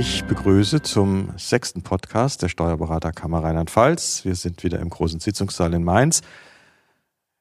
Ich 0.00 0.22
begrüße 0.26 0.80
zum 0.80 1.30
sechsten 1.36 1.82
Podcast 1.82 2.42
der 2.42 2.48
Steuerberaterkammer 2.48 3.42
Rheinland-Pfalz. 3.42 4.24
Wir 4.24 4.36
sind 4.36 4.62
wieder 4.62 4.78
im 4.78 4.90
großen 4.90 5.18
Sitzungssaal 5.18 5.74
in 5.74 5.82
Mainz. 5.82 6.20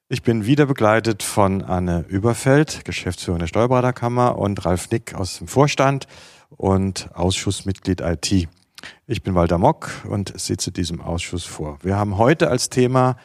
Ich 0.10 0.24
bin 0.24 0.48
wieder 0.48 0.66
begleitet 0.66 1.22
von 1.22 1.62
Anne 1.62 2.04
Überfeld, 2.08 2.84
Geschäftsführerin 2.84 3.42
der 3.42 3.48
Steuerberaterkammer, 3.48 4.40
und 4.40 4.66
Ralf 4.66 4.90
Nick 4.90 5.14
aus 5.14 5.38
dem 5.38 5.48
Vorstand 5.48 6.08
und 6.50 7.12
Ausschussmitglied 7.14 8.02
IT. 8.02 8.48
Ich 9.06 9.22
bin 9.22 9.36
Walter 9.36 9.60
Mock 9.60 9.92
und 10.10 10.34
sitze 10.40 10.72
diesem 10.72 11.00
Ausschuss 11.00 11.46
vor. 11.46 11.78
Wir 11.84 11.96
haben 11.96 12.18
heute 12.18 12.50
als 12.50 12.70
Thema 12.70 13.18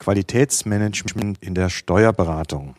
Qualitätsmanagement 0.00 1.38
in 1.40 1.54
der 1.54 1.68
Steuerberatung. 1.68 2.74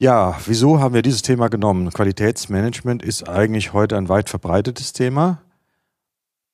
Ja, 0.00 0.38
wieso 0.46 0.78
haben 0.78 0.94
wir 0.94 1.02
dieses 1.02 1.22
Thema 1.22 1.48
genommen? 1.48 1.90
Qualitätsmanagement 1.90 3.02
ist 3.02 3.28
eigentlich 3.28 3.72
heute 3.72 3.96
ein 3.96 4.08
weit 4.08 4.28
verbreitetes 4.28 4.92
Thema. 4.92 5.42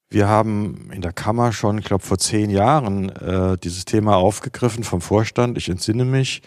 Wir 0.09 0.29
haben 0.29 0.91
in 0.93 1.03
der 1.03 1.13
Kammer 1.13 1.53
schon, 1.53 1.77
ich 1.77 1.85
glaube, 1.85 2.03
vor 2.03 2.17
zehn 2.17 2.49
Jahren 2.49 3.11
äh, 3.11 3.59
dieses 3.59 3.85
Thema 3.85 4.17
aufgegriffen 4.17 4.83
vom 4.83 5.03
Vorstand. 5.03 5.59
Ich 5.59 5.69
entsinne 5.69 6.07
mich, 6.07 6.41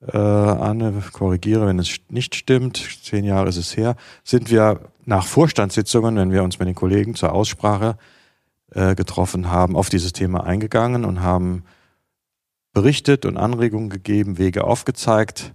äh, 0.00 0.16
Anne, 0.16 1.02
korrigiere, 1.12 1.66
wenn 1.66 1.80
es 1.80 1.96
nicht 2.08 2.36
stimmt, 2.36 2.88
zehn 3.02 3.24
Jahre 3.24 3.48
ist 3.48 3.56
es 3.56 3.76
her, 3.76 3.96
sind 4.22 4.48
wir 4.48 4.92
nach 5.06 5.26
Vorstandssitzungen, 5.26 6.14
wenn 6.14 6.30
wir 6.30 6.44
uns 6.44 6.60
mit 6.60 6.68
den 6.68 6.76
Kollegen 6.76 7.16
zur 7.16 7.32
Aussprache 7.32 7.98
äh, 8.70 8.94
getroffen 8.94 9.50
haben, 9.50 9.74
auf 9.74 9.88
dieses 9.88 10.12
Thema 10.12 10.44
eingegangen 10.44 11.04
und 11.04 11.20
haben 11.20 11.64
berichtet 12.72 13.26
und 13.26 13.36
Anregungen 13.36 13.90
gegeben, 13.90 14.38
Wege 14.38 14.62
aufgezeigt, 14.62 15.52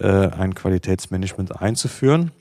ein 0.00 0.54
Qualitätsmanagement 0.54 1.60
einzuführen. 1.60 2.32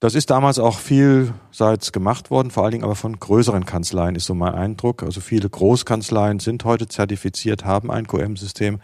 Das 0.00 0.14
ist 0.14 0.30
damals 0.30 0.60
auch 0.60 0.78
vielseits 0.78 1.90
gemacht 1.90 2.30
worden, 2.30 2.52
vor 2.52 2.62
allen 2.62 2.70
Dingen 2.72 2.84
aber 2.84 2.94
von 2.94 3.18
größeren 3.18 3.66
Kanzleien, 3.66 4.14
ist 4.14 4.26
so 4.26 4.34
mein 4.34 4.54
Eindruck. 4.54 5.02
Also 5.02 5.20
viele 5.20 5.50
Großkanzleien 5.50 6.38
sind 6.38 6.64
heute 6.64 6.86
zertifiziert, 6.86 7.64
haben 7.64 7.90
ein 7.90 8.06
QM-System. 8.06 8.80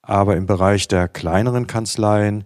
Aber 0.00 0.36
im 0.36 0.46
Bereich 0.46 0.86
der 0.86 1.08
kleineren 1.08 1.66
Kanzleien, 1.66 2.44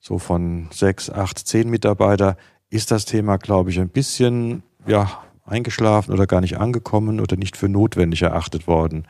so 0.00 0.18
von 0.18 0.68
sechs, 0.70 1.08
acht, 1.08 1.38
zehn 1.38 1.70
Mitarbeiter, 1.70 2.36
ist 2.68 2.90
das 2.90 3.06
Thema, 3.06 3.38
glaube 3.38 3.70
ich, 3.70 3.80
ein 3.80 3.88
bisschen 3.88 4.62
ja, 4.86 5.10
eingeschlafen 5.44 6.12
oder 6.12 6.26
gar 6.26 6.42
nicht 6.42 6.58
angekommen 6.58 7.20
oder 7.20 7.36
nicht 7.36 7.56
für 7.56 7.70
notwendig 7.70 8.20
erachtet 8.20 8.66
worden. 8.66 9.06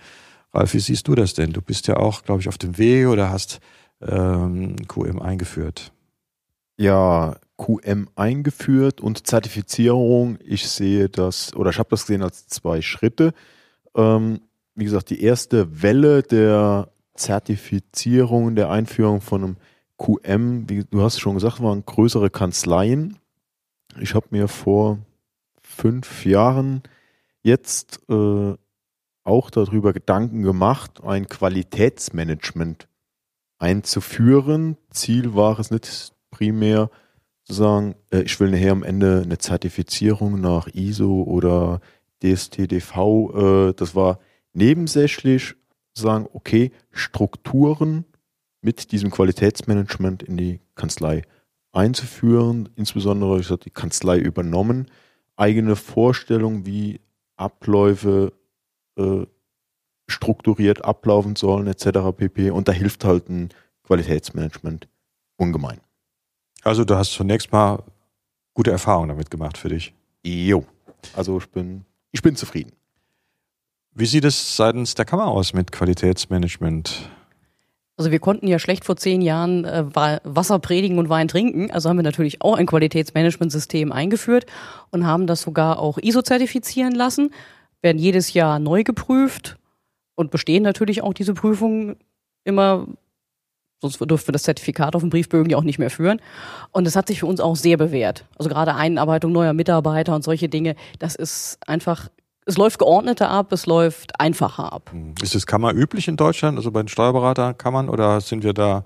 Ralf, 0.53 0.73
wie 0.73 0.81
siehst 0.81 1.09
du 1.09 1.17
das 1.17 1.35
denn? 1.35 1.53
Du 1.53 1.61
bist 1.61 1.89
ja 1.89 1.97
auch, 1.97 2.23
glaube 2.23 2.41
ich, 2.41 2.49
auf 2.49 2.59
dem 2.59 2.79
Weg 2.79 3.09
oder 3.09 3.31
hast 3.31 3.61
ähm, 4.01 4.77
QM 4.89 5.21
eingeführt. 5.21 5.93
Ja, 6.77 7.37
QM 7.59 8.09
eingeführt 8.15 9.01
und 9.01 9.27
Zertifizierung. 9.27 10.39
Ich 10.43 10.69
sehe 10.69 11.09
das, 11.09 11.55
oder 11.55 11.71
ich 11.71 11.79
habe 11.79 11.91
das 11.91 12.07
gesehen 12.07 12.23
als 12.23 12.47
zwei 12.47 12.81
Schritte. 12.81 13.35
Ähm, 13.95 14.41
wie 14.75 14.85
gesagt, 14.85 15.11
die 15.11 15.23
erste 15.23 15.83
Welle 15.83 16.23
der 16.23 16.91
Zertifizierung, 17.15 18.55
der 18.55 18.71
Einführung 18.71 19.21
von 19.21 19.45
einem 19.45 19.57
QM, 19.99 20.71
wie 20.71 20.85
du 20.85 21.03
hast 21.03 21.21
schon 21.21 21.35
gesagt, 21.35 21.63
waren 21.63 21.85
größere 21.85 22.31
Kanzleien. 22.31 23.19
Ich 24.01 24.15
habe 24.15 24.29
mir 24.31 24.49
vor 24.49 24.99
fünf 25.61 26.25
Jahren 26.25 26.83
jetzt 27.43 28.01
äh, 28.09 28.55
auch 29.25 29.51
darüber 29.51 29.93
Gedanken 29.93 30.43
gemacht, 30.43 31.03
ein 31.05 31.29
Qualitätsmanagement 31.29 32.89
einzuführen. 33.61 34.77
Ziel 34.91 35.35
war 35.35 35.61
es 35.61 35.71
nicht 35.71 36.13
primär 36.31 36.91
zu 37.45 37.53
sagen, 37.55 37.95
äh, 38.11 38.23
ich 38.23 38.41
will 38.41 38.51
nachher 38.51 38.73
am 38.73 38.83
Ende 38.83 39.23
eine 39.25 39.39
Zertifizierung 39.39 40.41
nach 40.41 40.67
ISO 40.75 41.23
oder 41.23 41.81
DSTDV. 42.23 42.97
Äh, 43.35 43.73
das 43.75 43.95
war 43.95 44.19
nebensächlich 44.53 45.55
sagen, 45.95 46.27
okay, 46.33 46.73
Strukturen 46.91 48.05
mit 48.63 48.93
diesem 48.93 49.11
Qualitätsmanagement 49.11 50.23
in 50.23 50.37
die 50.37 50.61
Kanzlei 50.75 51.23
einzuführen, 51.73 52.69
insbesondere 52.77 53.41
ich 53.41 53.51
habe 53.51 53.63
die 53.63 53.71
Kanzlei 53.71 54.19
übernommen, 54.19 54.91
eigene 55.37 55.77
Vorstellungen, 55.77 56.67
wie 56.67 57.01
Abläufe 57.37 58.33
äh, 58.97 59.25
strukturiert 60.11 60.85
ablaufen 60.85 61.37
sollen, 61.37 61.67
etc. 61.67 62.13
pp. 62.17 62.51
Und 62.51 62.69
da 62.69 62.73
hilft 62.73 63.05
halt 63.05 63.29
ein 63.29 63.51
Qualitätsmanagement 63.85 64.89
ungemein. 65.37 65.81
Also 66.63 66.85
du 66.85 66.97
hast 66.97 67.13
zunächst 67.13 67.53
mal 67.53 67.83
gute 68.55 68.71
Erfahrungen 68.71 69.09
damit 69.09 69.31
gemacht 69.31 69.57
für 69.57 69.71
dich. 69.71 69.95
Jo. 70.23 70.65
Also 71.17 71.39
ich 71.39 71.49
bin, 71.49 71.85
ich 72.13 72.23
bin 72.23 72.37
zufrieden. 72.37 72.73
Wie 73.93 74.07
sieht 74.07 74.25
es 74.25 74.57
seitens 74.57 74.95
der 74.95 75.05
Kammer 75.05 75.27
aus 75.27 75.53
mit 75.53 75.73
Qualitätsmanagement? 75.73 77.11
Also 77.97 78.11
wir 78.11 78.19
konnten 78.19 78.47
ja 78.47 78.59
schlecht 78.59 78.85
vor 78.85 78.97
zehn 78.97 79.21
Jahren 79.21 79.65
äh, 79.65 79.85
Wasser 80.25 80.59
predigen 80.59 80.99
und 80.99 81.09
Wein 81.09 81.29
trinken. 81.29 81.71
Also 81.71 81.89
haben 81.89 81.99
wir 81.99 82.03
natürlich 82.03 82.41
auch 82.41 82.57
ein 82.57 82.67
Qualitätsmanagementsystem 82.67 83.93
eingeführt 83.93 84.47
und 84.91 85.07
haben 85.07 85.27
das 85.27 85.43
sogar 85.43 85.79
auch 85.79 85.99
ISO-zertifizieren 85.99 86.95
lassen. 86.95 87.33
Werden 87.83 87.99
jedes 87.99 88.33
Jahr 88.33 88.59
neu 88.59 88.85
geprüft 88.85 89.59
und 90.21 90.31
bestehen 90.31 90.63
natürlich 90.63 91.03
auch 91.03 91.15
diese 91.15 91.33
Prüfungen 91.33 91.97
immer, 92.45 92.87
sonst 93.81 93.99
dürften 94.01 94.29
wir 94.29 94.33
das 94.33 94.43
Zertifikat 94.43 94.95
auf 94.95 95.01
dem 95.01 95.09
Briefbögen 95.09 95.49
ja 95.49 95.57
auch 95.57 95.63
nicht 95.63 95.79
mehr 95.79 95.89
führen. 95.89 96.21
Und 96.73 96.87
es 96.87 96.95
hat 96.95 97.09
sich 97.09 97.21
für 97.21 97.27
uns 97.27 97.41
auch 97.41 97.57
sehr 97.57 97.79
bewährt. 97.79 98.27
Also 98.37 98.51
gerade 98.51 98.75
Einarbeitung 98.75 99.33
neuer 99.33 99.55
Mitarbeiter 99.55 100.15
und 100.15 100.23
solche 100.23 100.51
Dinge, 100.51 100.77
das 100.99 101.15
ist 101.15 101.59
einfach 101.67 102.09
es 102.47 102.57
läuft 102.57 102.79
geordneter 102.81 103.31
ab, 103.31 103.53
es 103.53 103.67
läuft 103.67 104.19
einfacher 104.19 104.73
ab. 104.73 104.91
Hm. 104.93 105.15
Ist 105.23 105.35
das 105.35 105.47
Kammer 105.47 105.73
üblich 105.73 106.09
in 106.09 106.17
Deutschland, 106.17 106.59
also 106.59 106.71
bei 106.71 106.83
den 106.83 106.89
Steuerberaterkammern, 106.89 107.89
oder 107.89 108.21
sind 108.21 108.45
wir 108.45 108.53
da? 108.53 108.85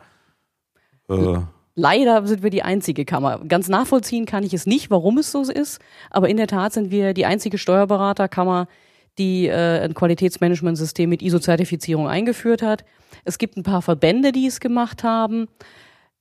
Äh 1.09 1.39
Leider 1.77 2.25
sind 2.27 2.45
wir 2.45 2.51
die 2.51 2.63
einzige 2.63 3.05
Kammer. 3.05 3.41
Ganz 3.49 3.69
nachvollziehen 3.69 4.27
kann 4.27 4.45
ich 4.45 4.55
es 4.55 4.67
nicht, 4.67 4.91
warum 4.91 5.19
es 5.19 5.33
so 5.33 5.43
ist, 5.43 5.81
aber 6.11 6.29
in 6.29 6.37
der 6.37 6.47
Tat 6.47 6.73
sind 6.73 6.93
wir 6.93 7.15
die 7.15 7.27
einzige 7.27 7.59
Steuerberaterkammer, 7.59 8.69
die 9.19 9.47
äh, 9.47 9.81
ein 9.81 9.95
Qualitätsmanagementsystem 9.95 11.09
mit 11.09 11.23
ISO-Zertifizierung 11.23 12.09
eingeführt 12.09 12.63
hat. 12.63 12.85
Es 13.25 13.39
gibt 13.39 13.57
ein 13.57 13.63
paar 13.63 13.83
Verbände, 13.83 14.33
die 14.33 14.47
es 14.47 14.61
gemacht 14.61 15.05
haben. 15.05 15.47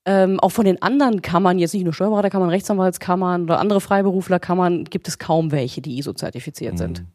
Ähm, 0.05 0.39
auch 0.39 0.51
von 0.51 0.65
den 0.65 0.81
anderen 0.81 1.21
Kammern, 1.21 1.59
jetzt 1.59 1.73
nicht 1.73 1.85
nur 1.85 1.93
Steuerberaterkammern, 1.93 2.49
Rechtsanwaltskammern 2.49 3.43
oder 3.43 3.59
andere 3.59 3.79
Freiberuflerkammern, 3.79 4.83
gibt 4.85 5.07
es 5.07 5.17
kaum 5.17 5.51
welche, 5.51 5.81
die 5.81 5.97
ISO-zertifiziert 5.97 6.73
mhm. 6.73 6.77
sind. 6.77 7.05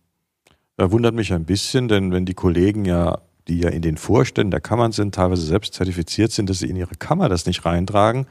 Da 0.76 0.90
wundert 0.90 1.14
mich 1.14 1.32
ein 1.32 1.44
bisschen, 1.44 1.88
denn 1.88 2.12
wenn 2.12 2.24
die 2.24 2.34
Kollegen 2.34 2.84
ja, 2.84 3.18
die 3.46 3.60
ja 3.60 3.68
in 3.68 3.82
den 3.82 3.98
Vorständen 3.98 4.50
der 4.50 4.60
Kammern 4.60 4.92
sind, 4.92 5.14
teilweise 5.14 5.42
selbst 5.42 5.74
zertifiziert 5.74 6.32
sind, 6.32 6.48
dass 6.48 6.60
sie 6.60 6.68
in 6.70 6.76
ihre 6.76 6.94
Kammer 6.94 7.28
das 7.28 7.46
nicht 7.46 7.64
reintragen, 7.66 8.26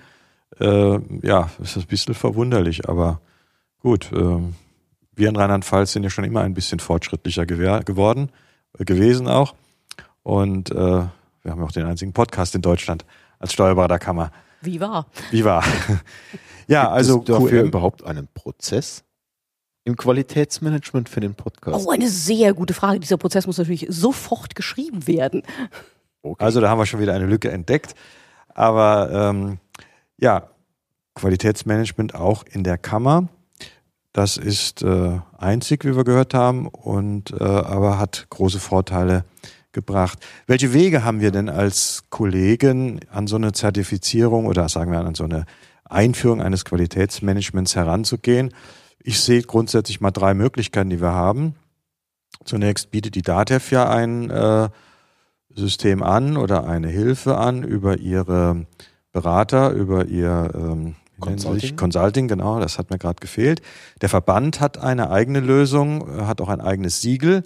äh, 0.59 0.99
ja, 1.21 1.51
ist 1.61 1.75
das 1.75 1.83
ein 1.83 1.87
bisschen 1.87 2.13
verwunderlich, 2.13 2.89
aber 2.89 3.21
gut. 3.79 4.11
Äh, 4.11 4.39
wir 5.17 5.29
in 5.29 5.35
Rheinland-Pfalz 5.35 5.93
sind 5.93 6.03
ja 6.03 6.09
schon 6.09 6.23
immer 6.23 6.41
ein 6.41 6.53
bisschen 6.53 6.79
fortschrittlicher 6.79 7.45
geworden, 7.45 8.31
äh, 8.77 8.85
gewesen 8.85 9.27
auch. 9.27 9.55
Und 10.23 10.71
äh, 10.71 10.75
wir 10.75 11.51
haben 11.51 11.59
ja 11.59 11.65
auch 11.65 11.71
den 11.71 11.85
einzigen 11.85 12.13
Podcast 12.13 12.55
in 12.55 12.61
Deutschland 12.61 13.05
als 13.39 13.53
Steuerberaterkammer. 13.53 14.31
Wie 14.61 14.79
war? 14.79 15.07
Wie 15.31 15.43
war? 15.43 15.63
ja, 16.67 16.89
also 16.89 17.19
Gibt 17.19 17.29
es 17.29 17.35
dafür 17.35 17.61
QM 17.61 17.67
überhaupt 17.67 18.03
einen 18.03 18.27
Prozess 18.33 19.03
im 19.83 19.95
Qualitätsmanagement 19.95 21.09
für 21.09 21.21
den 21.21 21.35
Podcast? 21.35 21.85
Oh, 21.85 21.91
eine 21.91 22.09
sehr 22.09 22.53
gute 22.53 22.73
Frage. 22.73 22.99
Dieser 22.99 23.17
Prozess 23.17 23.47
muss 23.47 23.57
natürlich 23.57 23.87
sofort 23.89 24.55
geschrieben 24.55 25.07
werden. 25.07 25.43
Okay. 26.21 26.43
Also 26.43 26.59
da 26.59 26.69
haben 26.69 26.79
wir 26.79 26.85
schon 26.85 26.99
wieder 26.99 27.13
eine 27.13 27.25
Lücke 27.25 27.49
entdeckt. 27.51 27.95
Aber 28.49 29.09
ähm, 29.11 29.59
ja, 30.17 30.49
Qualitätsmanagement 31.15 32.15
auch 32.15 32.43
in 32.43 32.63
der 32.63 32.77
Kammer. 32.77 33.29
Das 34.17 34.35
ist 34.35 34.81
äh, 34.81 35.19
einzig, 35.37 35.85
wie 35.85 35.95
wir 35.95 36.03
gehört 36.03 36.33
haben, 36.33 36.67
und 36.69 37.29
äh, 37.39 37.43
aber 37.43 37.99
hat 37.99 38.25
große 38.31 38.57
Vorteile 38.57 39.25
gebracht. 39.73 40.17
Welche 40.47 40.73
Wege 40.73 41.03
haben 41.03 41.21
wir 41.21 41.29
denn 41.29 41.49
als 41.49 42.05
Kollegen 42.09 42.99
an 43.11 43.27
so 43.27 43.35
eine 43.35 43.51
Zertifizierung 43.51 44.47
oder 44.47 44.69
sagen 44.69 44.91
wir 44.91 45.01
an 45.01 45.13
so 45.13 45.25
eine 45.25 45.45
Einführung 45.85 46.41
eines 46.41 46.65
Qualitätsmanagements 46.65 47.75
heranzugehen? 47.75 48.55
Ich 49.03 49.19
sehe 49.19 49.43
grundsätzlich 49.43 50.01
mal 50.01 50.09
drei 50.09 50.33
Möglichkeiten, 50.33 50.89
die 50.89 50.99
wir 50.99 51.13
haben. 51.13 51.53
Zunächst 52.43 52.89
bietet 52.89 53.13
die 53.13 53.21
DATEV 53.21 53.69
ja 53.69 53.87
ein 53.87 54.31
äh, 54.31 54.69
System 55.53 56.01
an 56.01 56.37
oder 56.37 56.65
eine 56.65 56.87
Hilfe 56.87 57.37
an 57.37 57.61
über 57.61 57.99
ihre 57.99 58.65
Berater, 59.11 59.69
über 59.73 60.05
ihr 60.05 60.49
ähm, 60.55 60.95
Consulting. 61.19 61.75
Consulting, 61.75 62.27
genau, 62.27 62.59
das 62.59 62.77
hat 62.77 62.89
mir 62.89 62.97
gerade 62.97 63.19
gefehlt. 63.19 63.61
Der 64.01 64.09
Verband 64.09 64.59
hat 64.59 64.77
eine 64.77 65.09
eigene 65.09 65.39
Lösung, 65.39 66.25
hat 66.27 66.41
auch 66.41 66.49
ein 66.49 66.61
eigenes 66.61 67.01
Siegel. 67.01 67.43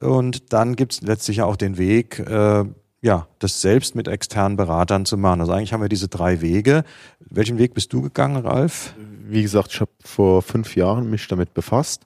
Und 0.00 0.52
dann 0.52 0.76
gibt 0.76 0.94
es 0.94 1.02
letztlich 1.02 1.42
auch 1.42 1.56
den 1.56 1.76
Weg, 1.76 2.18
äh, 2.18 2.64
ja, 3.02 3.26
das 3.38 3.60
selbst 3.60 3.94
mit 3.94 4.08
externen 4.08 4.56
Beratern 4.56 5.04
zu 5.04 5.16
machen. 5.16 5.40
Also 5.40 5.52
eigentlich 5.52 5.72
haben 5.72 5.82
wir 5.82 5.88
diese 5.88 6.08
drei 6.08 6.40
Wege. 6.40 6.84
Welchen 7.20 7.58
Weg 7.58 7.74
bist 7.74 7.92
du 7.92 8.02
gegangen, 8.02 8.44
Ralf? 8.44 8.94
Wie 9.26 9.42
gesagt, 9.42 9.72
ich 9.72 9.80
habe 9.80 9.90
vor 10.04 10.42
fünf 10.42 10.76
Jahren 10.76 11.08
mich 11.08 11.26
damit 11.28 11.54
befasst. 11.54 12.04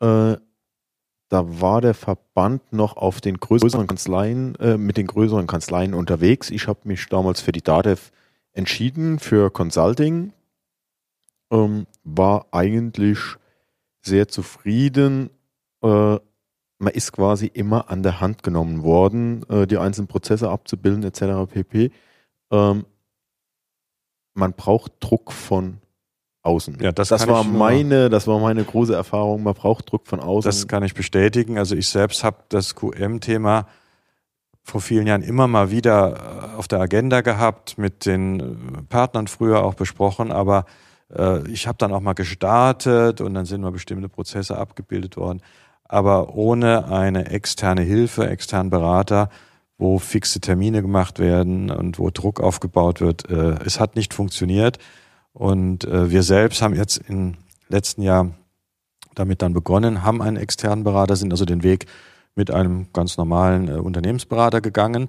Äh, 0.00 0.36
da 1.28 1.60
war 1.60 1.80
der 1.80 1.94
Verband 1.94 2.72
noch 2.72 2.96
auf 2.96 3.20
den 3.20 3.38
größeren 3.38 3.88
Kanzleien, 3.88 4.54
äh, 4.56 4.76
mit 4.76 4.96
den 4.96 5.08
größeren 5.08 5.48
Kanzleien 5.48 5.92
unterwegs. 5.94 6.50
Ich 6.50 6.68
habe 6.68 6.80
mich 6.84 7.06
damals 7.08 7.40
für 7.40 7.52
die 7.52 7.62
DATEV 7.62 8.12
entschieden, 8.56 9.18
für 9.18 9.50
Consulting. 9.50 10.32
Ähm, 11.50 11.86
war 12.02 12.46
eigentlich 12.50 13.18
sehr 14.00 14.28
zufrieden. 14.28 15.30
Äh, 15.82 16.18
man 16.78 16.92
ist 16.92 17.12
quasi 17.12 17.46
immer 17.46 17.90
an 17.90 18.02
der 18.02 18.20
Hand 18.20 18.42
genommen 18.42 18.82
worden, 18.82 19.44
äh, 19.48 19.66
die 19.66 19.78
einzelnen 19.78 20.08
Prozesse 20.08 20.50
abzubilden 20.50 21.04
etc. 21.04 21.50
pp. 21.50 21.90
Ähm, 22.50 22.84
man 24.34 24.52
braucht 24.52 24.92
Druck 25.00 25.32
von 25.32 25.78
außen. 26.42 26.78
Ja, 26.80 26.92
das, 26.92 27.08
das 27.08 27.26
war 27.26 27.44
meine, 27.44 28.10
das 28.10 28.26
war 28.26 28.38
meine 28.38 28.64
große 28.64 28.94
Erfahrung. 28.94 29.42
Man 29.42 29.54
braucht 29.54 29.90
Druck 29.90 30.06
von 30.06 30.20
außen. 30.20 30.48
Das 30.48 30.68
kann 30.68 30.82
ich 30.82 30.94
bestätigen. 30.94 31.58
Also 31.58 31.74
ich 31.74 31.88
selbst 31.88 32.24
habe 32.24 32.38
das 32.48 32.74
QM-Thema 32.74 33.66
vor 34.66 34.80
vielen 34.80 35.06
Jahren 35.06 35.22
immer 35.22 35.48
mal 35.48 35.70
wieder 35.70 36.52
äh, 36.52 36.56
auf 36.58 36.68
der 36.68 36.80
Agenda 36.80 37.22
gehabt, 37.22 37.78
mit 37.78 38.04
den 38.04 38.40
äh, 38.40 38.82
Partnern 38.88 39.28
früher 39.28 39.64
auch 39.64 39.74
besprochen, 39.74 40.30
aber 40.30 40.66
äh, 41.16 41.48
ich 41.48 41.66
habe 41.66 41.78
dann 41.78 41.92
auch 41.92 42.00
mal 42.00 42.12
gestartet 42.12 43.20
und 43.20 43.32
dann 43.34 43.46
sind 43.46 43.62
mal 43.62 43.72
bestimmte 43.72 44.08
Prozesse 44.08 44.58
abgebildet 44.58 45.16
worden 45.16 45.40
aber 45.88 46.34
ohne 46.34 46.88
eine 46.88 47.30
externe 47.30 47.82
Hilfe, 47.82 48.28
externen 48.28 48.70
Berater, 48.70 49.30
wo 49.78 49.98
fixe 49.98 50.40
Termine 50.40 50.82
gemacht 50.82 51.18
werden 51.18 51.70
und 51.70 51.98
wo 51.98 52.10
Druck 52.10 52.40
aufgebaut 52.40 53.00
wird. 53.00 53.30
Äh, 53.30 53.56
es 53.64 53.78
hat 53.78 53.94
nicht 53.94 54.14
funktioniert. 54.14 54.78
Und 55.32 55.84
äh, 55.84 56.10
wir 56.10 56.22
selbst 56.22 56.62
haben 56.62 56.74
jetzt 56.74 56.96
im 57.08 57.34
letzten 57.68 58.02
Jahr 58.02 58.30
damit 59.14 59.42
dann 59.42 59.52
begonnen, 59.52 60.02
haben 60.02 60.22
einen 60.22 60.36
externen 60.36 60.84
Berater, 60.84 61.16
sind 61.16 61.32
also 61.32 61.44
den 61.44 61.62
Weg 61.62 61.86
mit 62.36 62.50
einem 62.50 62.86
ganz 62.92 63.16
normalen 63.16 63.68
äh, 63.68 63.72
Unternehmensberater 63.72 64.60
gegangen. 64.60 65.08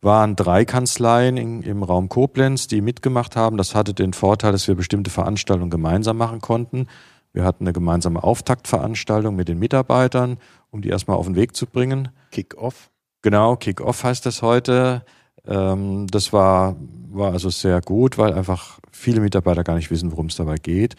Waren 0.00 0.36
drei 0.36 0.64
Kanzleien 0.64 1.36
in, 1.36 1.62
im 1.62 1.82
Raum 1.82 2.08
Koblenz, 2.08 2.68
die 2.68 2.80
mitgemacht 2.80 3.36
haben. 3.36 3.56
Das 3.56 3.74
hatte 3.74 3.92
den 3.92 4.12
Vorteil, 4.12 4.52
dass 4.52 4.68
wir 4.68 4.76
bestimmte 4.76 5.10
Veranstaltungen 5.10 5.70
gemeinsam 5.70 6.16
machen 6.16 6.40
konnten. 6.40 6.86
Wir 7.32 7.44
hatten 7.44 7.64
eine 7.64 7.72
gemeinsame 7.72 8.22
Auftaktveranstaltung 8.22 9.34
mit 9.34 9.48
den 9.48 9.58
Mitarbeitern, 9.58 10.38
um 10.70 10.80
die 10.80 10.88
erstmal 10.88 11.16
auf 11.16 11.26
den 11.26 11.34
Weg 11.34 11.54
zu 11.56 11.66
bringen. 11.66 12.08
Kick-Off. 12.30 12.90
Genau, 13.22 13.56
Kick-Off 13.56 14.04
heißt 14.04 14.24
das 14.24 14.42
heute. 14.42 15.04
Ähm, 15.46 16.06
das 16.06 16.32
war, 16.32 16.76
war 17.10 17.32
also 17.32 17.50
sehr 17.50 17.80
gut, 17.80 18.18
weil 18.18 18.32
einfach 18.32 18.78
viele 18.92 19.20
Mitarbeiter 19.20 19.64
gar 19.64 19.74
nicht 19.74 19.90
wissen, 19.90 20.12
worum 20.12 20.26
es 20.26 20.36
dabei 20.36 20.56
geht 20.56 20.94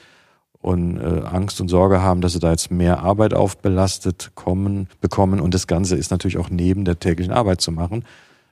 und 0.62 1.00
äh, 1.00 1.22
Angst 1.26 1.62
und 1.62 1.70
Sorge 1.70 2.02
haben, 2.02 2.22
dass 2.22 2.34
sie 2.34 2.40
da 2.40 2.52
jetzt 2.52 2.70
mehr 2.70 3.00
Arbeit 3.00 3.34
aufbelastet 3.34 4.32
kommen, 4.36 4.90
bekommen. 5.00 5.40
Und 5.40 5.54
das 5.54 5.68
Ganze 5.68 5.96
ist 5.96 6.12
natürlich 6.12 6.38
auch 6.38 6.50
neben 6.50 6.86
der 6.86 7.00
täglichen 7.00 7.34
Arbeit 7.34 7.62
zu 7.62 7.72
machen. 7.72 8.04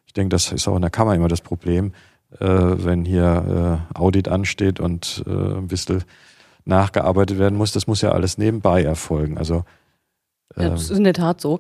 Ich 0.05 0.13
denke, 0.13 0.29
das 0.29 0.51
ist 0.51 0.67
auch 0.67 0.75
in 0.75 0.81
der 0.81 0.89
Kammer 0.89 1.15
immer 1.15 1.27
das 1.27 1.41
Problem, 1.41 1.91
äh, 2.39 2.45
wenn 2.47 3.03
hier 3.03 3.83
äh, 3.93 3.97
Audit 3.99 4.29
ansteht 4.29 4.79
und 4.79 5.23
äh, 5.27 5.31
ein 5.31 5.67
bisschen 5.67 6.03
nachgearbeitet 6.63 7.39
werden 7.39 7.57
muss. 7.57 7.73
Das 7.73 7.87
muss 7.87 8.01
ja 8.01 8.11
alles 8.11 8.37
nebenbei 8.37 8.83
erfolgen. 8.83 9.37
Also 9.37 9.65
ähm, 10.55 10.71
das 10.71 10.89
ist 10.89 10.97
in 10.97 11.03
der 11.03 11.13
Tat 11.13 11.41
so. 11.41 11.59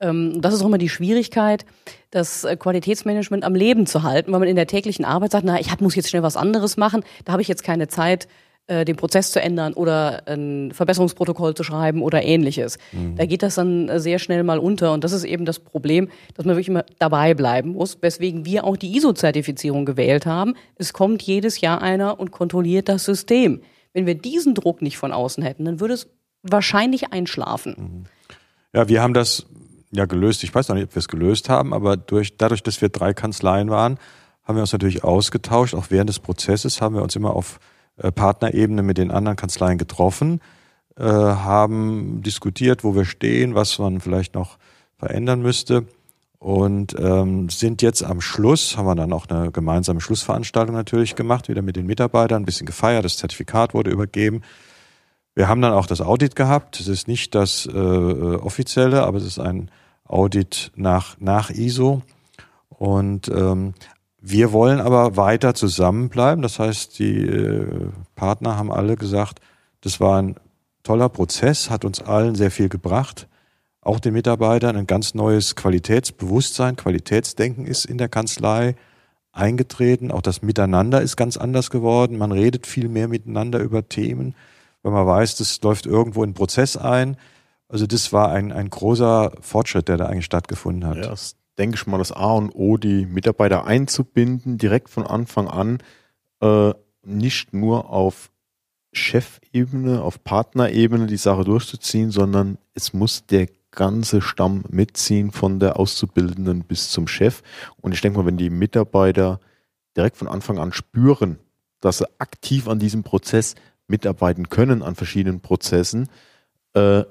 Ähm, 0.00 0.40
das 0.40 0.54
ist 0.54 0.62
auch 0.62 0.66
immer 0.66 0.78
die 0.78 0.88
Schwierigkeit, 0.88 1.64
das 2.10 2.44
äh, 2.44 2.56
Qualitätsmanagement 2.56 3.42
am 3.42 3.54
Leben 3.54 3.86
zu 3.86 4.02
halten, 4.02 4.32
weil 4.32 4.40
man 4.40 4.48
in 4.48 4.56
der 4.56 4.66
täglichen 4.66 5.04
Arbeit 5.04 5.32
sagt, 5.32 5.44
na, 5.44 5.58
ich 5.58 5.80
muss 5.80 5.94
jetzt 5.94 6.10
schnell 6.10 6.22
was 6.22 6.36
anderes 6.36 6.76
machen, 6.76 7.02
da 7.24 7.32
habe 7.32 7.42
ich 7.42 7.48
jetzt 7.48 7.64
keine 7.64 7.88
Zeit, 7.88 8.28
äh, 8.68 8.84
den 8.84 8.96
Prozess 8.96 9.32
zu 9.32 9.40
ändern 9.40 9.72
oder 9.72 10.22
ein 10.26 10.72
Verbesserungsprotokoll 10.72 11.54
zu 11.54 11.64
schreiben 11.64 12.02
oder 12.02 12.22
ähnliches. 12.22 12.78
Mhm. 12.92 13.16
Da 13.16 13.26
geht 13.26 13.42
das 13.42 13.56
dann 13.56 13.88
äh, 13.88 13.98
sehr 13.98 14.18
schnell 14.18 14.44
mal 14.44 14.58
unter 14.58 14.92
und 14.92 15.04
das 15.04 15.12
ist 15.12 15.24
eben 15.24 15.44
das 15.44 15.58
Problem, 15.58 16.08
dass 16.34 16.44
man 16.44 16.54
wirklich 16.54 16.68
immer 16.68 16.84
dabei 16.98 17.34
bleiben 17.34 17.70
muss, 17.70 17.98
weswegen 18.02 18.44
wir 18.44 18.64
auch 18.64 18.76
die 18.76 18.96
ISO-Zertifizierung 18.96 19.86
gewählt 19.86 20.26
haben. 20.26 20.54
Es 20.76 20.92
kommt 20.92 21.22
jedes 21.22 21.60
Jahr 21.60 21.82
einer 21.82 22.20
und 22.20 22.30
kontrolliert 22.30 22.88
das 22.88 23.04
System. 23.04 23.62
Wenn 23.94 24.06
wir 24.06 24.14
diesen 24.14 24.54
Druck 24.54 24.82
nicht 24.82 24.98
von 24.98 25.12
außen 25.12 25.42
hätten, 25.42 25.64
dann 25.64 25.80
würde 25.80 25.94
es 25.94 26.08
wahrscheinlich 26.42 27.12
einschlafen. 27.12 27.74
Mhm. 27.78 28.04
Ja, 28.74 28.88
wir 28.88 29.02
haben 29.02 29.14
das 29.14 29.46
ja 29.90 30.04
gelöst. 30.04 30.44
Ich 30.44 30.54
weiß 30.54 30.68
noch 30.68 30.76
nicht, 30.76 30.84
ob 30.84 30.94
wir 30.94 31.00
es 31.00 31.08
gelöst 31.08 31.48
haben, 31.48 31.72
aber 31.72 31.96
durch, 31.96 32.36
dadurch, 32.36 32.62
dass 32.62 32.80
wir 32.82 32.90
drei 32.90 33.14
Kanzleien 33.14 33.70
waren, 33.70 33.98
haben 34.44 34.56
wir 34.56 34.60
uns 34.60 34.72
natürlich 34.72 35.04
ausgetauscht. 35.04 35.74
Auch 35.74 35.86
während 35.88 36.10
des 36.10 36.18
Prozesses 36.18 36.80
haben 36.80 36.94
wir 36.94 37.02
uns 37.02 37.16
immer 37.16 37.34
auf 37.34 37.58
äh, 37.98 38.12
Partnerebene 38.12 38.82
mit 38.82 38.98
den 38.98 39.10
anderen 39.10 39.36
Kanzleien 39.36 39.78
getroffen, 39.78 40.40
äh, 40.96 41.02
haben 41.04 42.22
diskutiert, 42.22 42.84
wo 42.84 42.94
wir 42.94 43.04
stehen, 43.04 43.54
was 43.54 43.78
man 43.78 44.00
vielleicht 44.00 44.34
noch 44.34 44.58
verändern 44.96 45.42
müsste 45.42 45.86
und 46.38 46.94
ähm, 46.98 47.48
sind 47.48 47.82
jetzt 47.82 48.02
am 48.02 48.20
Schluss, 48.20 48.76
haben 48.76 48.86
wir 48.86 48.94
dann 48.94 49.12
auch 49.12 49.26
eine 49.28 49.50
gemeinsame 49.50 50.00
Schlussveranstaltung 50.00 50.74
natürlich 50.74 51.16
gemacht, 51.16 51.48
wieder 51.48 51.62
mit 51.62 51.76
den 51.76 51.86
Mitarbeitern, 51.86 52.42
ein 52.42 52.46
bisschen 52.46 52.66
gefeiert, 52.66 53.04
das 53.04 53.16
Zertifikat 53.16 53.74
wurde 53.74 53.90
übergeben. 53.90 54.42
Wir 55.34 55.48
haben 55.48 55.60
dann 55.62 55.72
auch 55.72 55.86
das 55.86 56.00
Audit 56.00 56.34
gehabt. 56.34 56.80
Es 56.80 56.88
ist 56.88 57.06
nicht 57.06 57.34
das 57.34 57.66
äh, 57.66 57.70
offizielle, 57.70 59.04
aber 59.04 59.18
es 59.18 59.24
ist 59.24 59.38
ein 59.38 59.70
Audit 60.04 60.72
nach, 60.74 61.16
nach 61.20 61.50
ISO. 61.50 62.02
Und 62.70 63.28
ähm, 63.28 63.74
wir 64.20 64.52
wollen 64.52 64.80
aber 64.80 65.16
weiter 65.16 65.54
zusammenbleiben. 65.54 66.42
Das 66.42 66.58
heißt, 66.58 66.98
die 66.98 67.20
äh, 67.22 67.90
Partner 68.14 68.56
haben 68.56 68.72
alle 68.72 68.96
gesagt, 68.96 69.40
das 69.80 70.00
war 70.00 70.20
ein 70.20 70.36
toller 70.82 71.08
Prozess, 71.08 71.70
hat 71.70 71.84
uns 71.84 72.00
allen 72.00 72.34
sehr 72.34 72.50
viel 72.50 72.68
gebracht 72.68 73.28
auch 73.88 74.00
den 74.00 74.12
Mitarbeitern 74.12 74.76
ein 74.76 74.86
ganz 74.86 75.14
neues 75.14 75.56
Qualitätsbewusstsein, 75.56 76.76
Qualitätsdenken 76.76 77.64
ist 77.64 77.86
in 77.86 77.96
der 77.96 78.10
Kanzlei 78.10 78.76
eingetreten. 79.32 80.10
Auch 80.10 80.20
das 80.20 80.42
Miteinander 80.42 81.00
ist 81.00 81.16
ganz 81.16 81.38
anders 81.38 81.70
geworden. 81.70 82.18
Man 82.18 82.30
redet 82.30 82.66
viel 82.66 82.90
mehr 82.90 83.08
miteinander 83.08 83.60
über 83.60 83.88
Themen, 83.88 84.34
weil 84.82 84.92
man 84.92 85.06
weiß, 85.06 85.36
das 85.36 85.62
läuft 85.62 85.86
irgendwo 85.86 86.22
in 86.22 86.34
Prozess 86.34 86.76
ein. 86.76 87.16
Also 87.68 87.86
das 87.86 88.12
war 88.12 88.30
ein, 88.30 88.52
ein 88.52 88.68
großer 88.68 89.32
Fortschritt, 89.40 89.88
der 89.88 89.96
da 89.96 90.04
eigentlich 90.04 90.26
stattgefunden 90.26 90.86
hat. 90.86 90.96
Ja, 90.96 91.08
das 91.08 91.36
denke 91.58 91.76
ich 91.76 91.86
mal, 91.86 91.98
das 91.98 92.12
A 92.12 92.32
und 92.32 92.50
O, 92.54 92.76
die 92.76 93.06
Mitarbeiter 93.06 93.66
einzubinden, 93.66 94.58
direkt 94.58 94.88
von 94.88 95.06
Anfang 95.06 95.48
an, 95.48 95.78
äh, 96.40 96.72
nicht 97.02 97.52
nur 97.52 97.90
auf 97.90 98.30
Chefebene, 98.92 100.02
auf 100.02 100.22
Partnerebene 100.24 101.06
die 101.06 101.16
Sache 101.16 101.44
durchzuziehen, 101.44 102.10
sondern 102.10 102.58
es 102.74 102.92
muss 102.92 103.26
der 103.26 103.48
ganze 103.70 104.22
Stamm 104.22 104.64
mitziehen, 104.70 105.30
von 105.30 105.60
der 105.60 105.78
Auszubildenden 105.78 106.64
bis 106.64 106.90
zum 106.90 107.06
Chef. 107.06 107.42
Und 107.80 107.92
ich 107.92 108.00
denke 108.00 108.18
mal, 108.18 108.26
wenn 108.26 108.36
die 108.36 108.50
Mitarbeiter 108.50 109.40
direkt 109.96 110.16
von 110.16 110.28
Anfang 110.28 110.58
an 110.58 110.72
spüren, 110.72 111.38
dass 111.80 111.98
sie 111.98 112.08
aktiv 112.18 112.66
an 112.68 112.78
diesem 112.78 113.02
Prozess 113.02 113.54
mitarbeiten 113.86 114.48
können, 114.48 114.82
an 114.82 114.94
verschiedenen 114.94 115.40
Prozessen, 115.40 116.08
äh, 116.74 117.04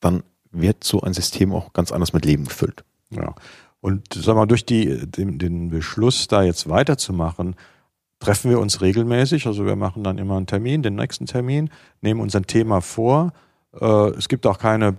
dann 0.00 0.22
wird 0.50 0.84
so 0.84 1.00
ein 1.00 1.14
System 1.14 1.52
auch 1.52 1.72
ganz 1.72 1.92
anders 1.92 2.12
mit 2.12 2.24
Leben 2.24 2.46
gefüllt. 2.46 2.84
Ja. 3.10 3.34
Und 3.80 4.12
sag 4.12 4.36
mal, 4.36 4.46
durch 4.46 4.66
die, 4.66 5.06
den, 5.06 5.38
den 5.38 5.70
Beschluss, 5.70 6.28
da 6.28 6.42
jetzt 6.42 6.68
weiterzumachen, 6.68 7.56
treffen 8.18 8.50
wir 8.50 8.60
uns 8.60 8.80
regelmäßig. 8.82 9.46
Also 9.46 9.64
wir 9.64 9.76
machen 9.76 10.04
dann 10.04 10.18
immer 10.18 10.36
einen 10.36 10.46
Termin, 10.46 10.82
den 10.82 10.96
nächsten 10.96 11.26
Termin, 11.26 11.70
nehmen 12.02 12.20
uns 12.20 12.36
ein 12.36 12.46
Thema 12.46 12.82
vor. 12.82 13.32
Äh, 13.78 14.10
es 14.10 14.28
gibt 14.28 14.46
auch 14.46 14.58
keine 14.58 14.96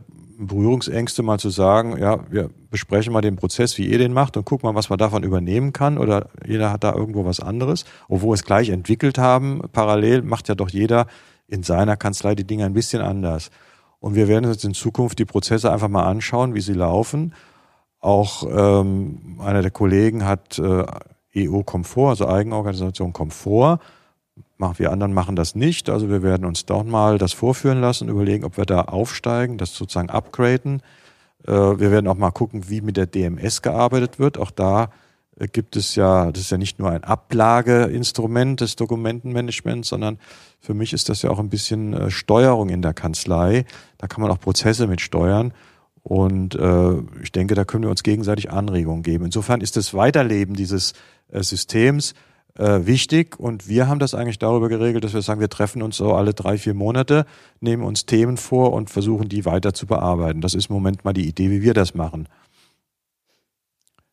Berührungsängste, 0.48 1.22
mal 1.22 1.38
zu 1.38 1.50
sagen, 1.50 1.98
ja, 2.00 2.25
wir 2.32 2.50
besprechen 2.72 3.13
mal 3.13 3.22
den 3.22 3.36
Prozess, 3.36 3.77
wie 3.77 3.86
ihr 3.86 4.00
den 4.00 4.12
macht 4.12 4.38
und 4.38 4.46
gucken 4.46 4.68
mal, 4.68 4.75
was 4.75 4.89
man 4.89 4.98
davon 4.98 5.24
übernehmen 5.24 5.72
kann 5.72 6.00
oder 6.00 6.30
jeder 6.46 6.72
hat 6.72 6.84
da 6.84 6.94
irgendwo 6.94 7.25
was 7.25 7.39
anderes, 7.39 7.86
obwohl 8.10 8.32
wir 8.32 8.36
es 8.36 8.44
gleich 8.44 8.70
entwickelt 8.70 9.20
haben. 9.20 9.62
Parallel 9.72 10.24
macht 10.24 10.50
ja 10.50 10.56
doch 10.56 10.70
jeder 10.70 11.06
in 11.48 11.62
seiner 11.62 11.96
Kanzlei 11.96 12.34
die 12.34 12.48
Dinge 12.48 12.65
ein 12.65 12.74
bisschen 12.74 13.01
anders. 13.01 13.51
Und 14.00 14.15
wir 14.15 14.27
werden 14.27 14.50
uns 14.50 14.63
in 14.63 14.74
Zukunft 14.74 15.20
die 15.20 15.25
Prozesse 15.25 15.72
einfach 15.72 15.89
mal 15.89 16.06
anschauen, 16.06 16.56
wie 16.56 16.62
sie 16.62 16.74
laufen. 16.74 17.36
Auch 18.01 18.43
ähm, 18.50 19.39
einer 19.39 19.62
der 19.62 19.72
Kollegen 19.72 20.25
hat 20.25 20.60
äh, 20.60 20.86
EU 21.38 21.62
Komfort, 21.62 22.10
also 22.10 22.27
Eigenorganisation 22.27 23.13
Komfort 23.13 23.79
wir 24.75 24.91
anderen 24.91 25.13
machen 25.13 25.36
das 25.36 25.55
nicht. 25.55 25.89
Also 25.89 26.10
wir 26.10 26.22
werden 26.22 26.46
uns 26.46 26.65
dort 26.65 26.88
mal 26.88 27.17
das 27.17 27.34
vorführen 27.34 27.81
lassen, 27.81 28.10
überlegen, 28.10 28.46
ob 28.46 28.58
wir 28.58 28.65
da 28.65 28.81
aufsteigen, 28.81 29.58
das 29.58 29.75
sozusagen 29.75 30.10
upgraden. 30.10 30.81
Äh, 31.48 31.51
wir 31.51 31.91
werden 31.91 32.08
auch 32.08 32.17
mal 32.17 32.31
gucken, 32.31 32.70
wie 32.70 32.81
mit 32.81 32.98
der 32.98 33.08
DMS 33.08 33.62
gearbeitet 33.62 34.20
wird. 34.20 34.38
Auch 34.38 34.51
da 34.51 34.91
äh, 35.39 35.48
gibt 35.48 35.75
es 35.75 35.96
ja, 35.96 36.31
das 36.31 36.43
ist 36.43 36.51
ja 36.51 36.58
nicht 36.58 36.79
nur 36.79 36.91
ein 36.91 37.03
Ablageinstrument 37.03 38.62
des 38.62 38.75
Dokumentenmanagements, 38.75 39.89
sondern 39.89 40.20
für 40.60 40.74
mich 40.74 40.93
ist 40.93 41.10
das 41.10 41.24
ja 41.24 41.31
auch 41.31 41.39
ein 41.39 41.50
bisschen 41.50 41.93
äh, 41.93 42.12
Steuerung 42.12 42.70
in 42.70 42.81
der 42.81 42.93
Kanzlei. 42.93 43.65
Da 43.98 44.08
kann 44.08 44.22
man 44.22 44.29
auch 44.31 44.39
Prozesse 44.39 44.86
mit 44.86 45.01
steuern. 45.01 45.53
Und 46.03 46.55
äh, 46.55 46.93
ich 47.22 47.31
denke, 47.31 47.55
da 47.55 47.63
können 47.63 47.84
wir 47.84 47.89
uns 47.91 48.03
gegenseitig 48.03 48.51
Anregungen 48.51 49.03
geben. 49.03 49.25
Insofern 49.25 49.62
ist 49.62 49.77
das 49.77 49.93
Weiterleben 49.93 50.55
dieses 50.55 50.93
äh, 51.29 51.43
Systems 51.43 52.13
äh, 52.58 52.86
wichtig 52.86 53.39
und 53.39 53.67
wir 53.67 53.88
haben 53.88 54.00
das 54.00 54.13
eigentlich 54.13 54.39
darüber 54.39 54.67
geregelt, 54.67 55.03
dass 55.03 55.13
wir 55.13 55.22
sagen, 55.22 55.39
wir 55.39 55.50
treffen 55.50 55.81
uns 55.81 55.98
so 55.98 56.13
alle 56.13 56.34
drei, 56.34 56.58
vier 56.58 56.74
Monate, 56.74 57.25
nehmen 57.60 57.84
uns 57.84 58.05
Themen 58.05 58.38
vor 58.38 58.74
und 58.74 58.89
versuchen 58.89 59.29
die 59.29 59.46
weiter 59.46 59.74
zu 59.74 59.86
bearbeiten. 59.86 60.41
Das 60.41 60.53
ist 60.53 60.70
im 60.70 60.74
Moment 60.74 61.05
mal 61.05 61.13
die 61.13 61.27
Idee, 61.27 61.50
wie 61.50 61.62
wir 61.62 61.74
das 61.74 61.93
machen. 61.93 62.27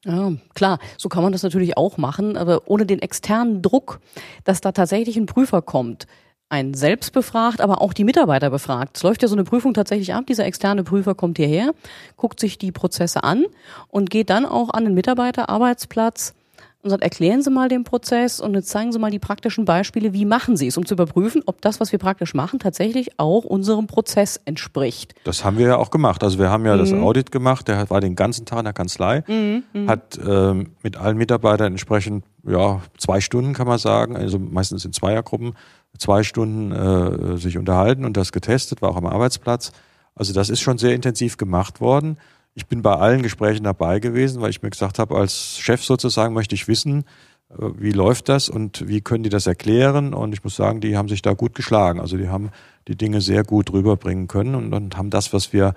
Ja, 0.05 0.33
klar, 0.55 0.79
so 0.97 1.09
kann 1.09 1.25
man 1.25 1.33
das 1.33 1.43
natürlich 1.43 1.77
auch 1.77 1.99
machen, 1.99 2.37
aber 2.37 2.63
ohne 2.67 2.87
den 2.87 3.01
externen 3.01 3.63
Druck, 3.63 4.01
dass 4.45 4.61
da 4.61 4.71
tatsächlich 4.71 5.17
ein 5.17 5.27
Prüfer 5.27 5.61
kommt, 5.61 6.07
einen 6.49 6.75
selbst 6.75 7.13
befragt, 7.13 7.61
aber 7.61 7.83
auch 7.83 7.93
die 7.93 8.05
Mitarbeiter 8.05 8.51
befragt. 8.51 8.97
Es 8.97 9.03
läuft 9.03 9.23
ja 9.23 9.29
so 9.29 9.35
eine 9.35 9.45
Prüfung 9.45 9.75
tatsächlich 9.75 10.15
ab. 10.15 10.25
Dieser 10.27 10.47
externe 10.47 10.83
Prüfer 10.83 11.15
kommt 11.15 11.39
hierher, 11.39 11.75
guckt 12.17 12.41
sich 12.41 12.59
die 12.59 12.73
Prozesse 12.73 13.23
an 13.25 13.45
und 13.89 14.11
geht 14.11 14.31
dann 14.31 14.47
auch 14.47 14.71
an 14.71 14.85
den 14.85 14.95
Mitarbeiterarbeitsplatz 14.95 16.35
und 16.83 16.91
sagt, 16.91 17.03
erklären 17.03 17.43
Sie 17.43 17.51
mal 17.51 17.69
den 17.69 17.85
Prozess 17.85 18.41
und 18.41 18.55
jetzt 18.55 18.69
zeigen 18.69 18.93
Sie 18.93 18.99
mal 18.99 19.11
die 19.11 19.19
praktischen 19.19 19.65
Beispiele, 19.65 20.13
wie 20.13 20.25
machen 20.25 20.57
Sie 20.57 20.69
es, 20.69 20.77
um 20.77 20.87
zu 20.87 20.95
überprüfen, 20.95 21.43
ob 21.47 21.61
das, 21.61 21.81
was 21.81 21.91
wir 21.91 21.99
praktisch 21.99 22.35
machen, 22.35 22.61
tatsächlich 22.61 23.19
auch 23.19 23.45
unserem 23.45 23.89
Prozess 23.89 24.41
entspricht. 24.45 25.15
Das 25.25 25.45
haben 25.45 25.59
wir 25.59 25.67
ja 25.67 25.77
auch 25.77 25.91
gemacht. 25.91 26.23
Also 26.23 26.39
wir 26.39 26.51
haben 26.51 26.65
ja 26.65 26.77
mhm. 26.77 26.79
das 26.79 26.93
Audit 26.93 27.33
gemacht, 27.33 27.67
der 27.67 27.91
war 27.91 28.01
den 28.01 28.15
ganzen 28.15 28.47
Tag 28.47 28.61
in 28.61 28.65
der 28.65 28.75
Kanzlei, 28.75 29.25
mhm. 29.27 29.65
mhm. 29.73 29.89
hat 29.89 30.19
ähm, 30.25 30.71
mit 30.83 30.97
allen 30.97 31.17
Mitarbeitern 31.17 31.73
entsprechend, 31.73 32.25
ja, 32.47 32.81
zwei 32.97 33.21
Stunden 33.21 33.55
kann 33.55 33.67
man 33.67 33.79
sagen, 33.79 34.17
also 34.17 34.39
meistens 34.39 34.85
in 34.85 34.93
Zweiergruppen, 34.93 35.55
zwei 35.97 36.23
Stunden 36.23 36.73
äh, 36.73 37.39
sich 37.39 37.59
unterhalten 37.59 38.05
und 38.05 38.17
das 38.17 38.33
getestet, 38.33 38.83
war 38.83 38.91
auch 38.91 38.97
am 38.97 39.07
Arbeitsplatz. 39.07 39.73
Also 40.15 40.33
das 40.33 40.51
ist 40.51 40.61
schon 40.61 40.79
sehr 40.79 40.95
intensiv 40.95 41.37
gemacht 41.37 41.81
worden 41.81 42.19
ich 42.59 42.67
bin 42.67 42.83
bei 42.83 42.97
allen 42.97 43.23
Gesprächen 43.23 43.63
dabei 43.63 44.01
gewesen, 44.01 44.43
weil 44.43 44.51
ich 44.51 44.63
mir 44.63 44.71
gesagt 44.71 44.99
habe, 44.99 45.17
als 45.17 45.59
Chef 45.59 45.85
sozusagen 45.85 46.35
möchte 46.35 46.57
ich 46.57 46.67
wissen, 46.67 47.05
äh, 47.51 47.69
wie 47.79 47.93
läuft 47.93 48.29
das 48.29 48.49
und 48.49 48.89
wie 48.89 49.01
können 49.01 49.23
die 49.23 49.31
das 49.31 49.47
erklären? 49.47 50.13
Und 50.13 50.33
ich 50.33 50.43
muss 50.43 50.57
sagen, 50.57 50.81
die 50.81 50.97
haben 50.97 51.09
sich 51.09 51.23
da 51.23 51.35
gut 51.35 51.55
geschlagen. 51.55 52.01
Also 52.01 52.17
die 52.17 52.29
haben 52.29 52.51
die 52.89 52.97
Dinge 52.97 53.21
sehr 53.21 53.45
gut 53.45 53.73
rüberbringen 53.73 54.27
können 54.27 54.57
und, 54.57 54.75
und 54.75 54.97
haben 54.97 55.11
das, 55.11 55.33
was 55.33 55.53
wir, 55.53 55.75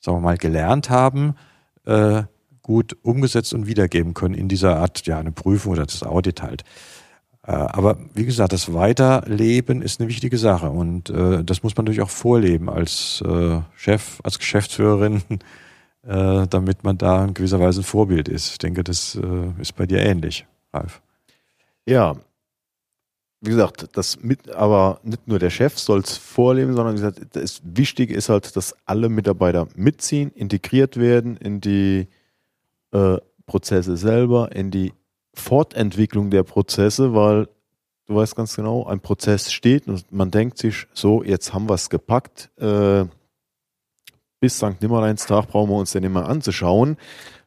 sagen 0.00 0.16
wir 0.16 0.22
mal, 0.22 0.36
gelernt 0.36 0.90
haben, 0.90 1.36
äh, 1.86 2.24
gut 2.62 2.96
umgesetzt 3.02 3.54
und 3.54 3.68
wiedergeben 3.68 4.12
können 4.12 4.34
in 4.34 4.48
dieser 4.48 4.78
Art, 4.78 5.06
ja, 5.06 5.18
eine 5.18 5.32
Prüfung 5.32 5.72
oder 5.72 5.86
das 5.86 6.02
Audit 6.02 6.42
halt. 6.42 6.64
Äh, 7.46 7.52
aber 7.52 7.98
wie 8.14 8.26
gesagt, 8.26 8.52
das 8.52 8.72
Weiterleben 8.72 9.82
ist 9.82 10.00
eine 10.00 10.08
wichtige 10.08 10.38
Sache 10.38 10.70
und 10.70 11.10
äh, 11.10 11.42
das 11.44 11.62
muss 11.62 11.76
man 11.76 11.84
natürlich 11.84 12.02
auch 12.02 12.10
vorleben 12.10 12.68
als 12.68 13.22
äh, 13.26 13.60
Chef, 13.74 14.20
als 14.22 14.38
Geschäftsführerin 14.38 15.22
äh, 16.02 16.46
damit 16.48 16.84
man 16.84 16.98
da 16.98 17.24
in 17.24 17.34
gewisser 17.34 17.60
Weise 17.60 17.80
ein 17.80 17.84
Vorbild 17.84 18.28
ist. 18.28 18.52
Ich 18.52 18.58
denke, 18.58 18.84
das 18.84 19.16
äh, 19.16 19.60
ist 19.60 19.76
bei 19.76 19.86
dir 19.86 19.98
ähnlich, 19.98 20.46
Ralf. 20.72 21.02
Ja, 21.86 22.16
wie 23.42 23.50
gesagt, 23.50 23.88
das 23.96 24.22
mit, 24.22 24.50
aber 24.50 25.00
nicht 25.02 25.26
nur 25.26 25.38
der 25.38 25.50
Chef 25.50 25.78
soll 25.78 26.00
es 26.00 26.16
vorleben, 26.16 26.74
sondern 26.74 26.94
wie 26.94 27.00
gesagt, 27.00 27.20
das 27.32 27.62
Wichtige 27.64 28.14
ist 28.14 28.28
halt, 28.28 28.54
dass 28.54 28.74
alle 28.84 29.08
Mitarbeiter 29.08 29.66
mitziehen, 29.74 30.30
integriert 30.32 30.98
werden 30.98 31.36
in 31.38 31.60
die 31.60 32.08
äh, 32.92 33.16
Prozesse 33.46 33.96
selber, 33.96 34.52
in 34.52 34.70
die 34.70 34.92
Fortentwicklung 35.34 36.30
der 36.30 36.42
Prozesse, 36.42 37.14
weil 37.14 37.48
du 38.06 38.16
weißt 38.16 38.34
ganz 38.34 38.56
genau, 38.56 38.86
ein 38.86 39.00
Prozess 39.00 39.52
steht 39.52 39.86
und 39.86 40.10
man 40.12 40.30
denkt 40.30 40.58
sich, 40.58 40.86
so, 40.92 41.22
jetzt 41.22 41.54
haben 41.54 41.68
wir 41.68 41.74
es 41.74 41.90
gepackt, 41.90 42.50
äh, 42.58 43.04
bis 44.40 44.56
St. 44.56 44.80
Nimmerleinstag 44.80 45.48
brauchen 45.48 45.70
wir 45.70 45.76
uns 45.76 45.92
den 45.92 46.02
immer 46.02 46.28
anzuschauen. 46.28 46.96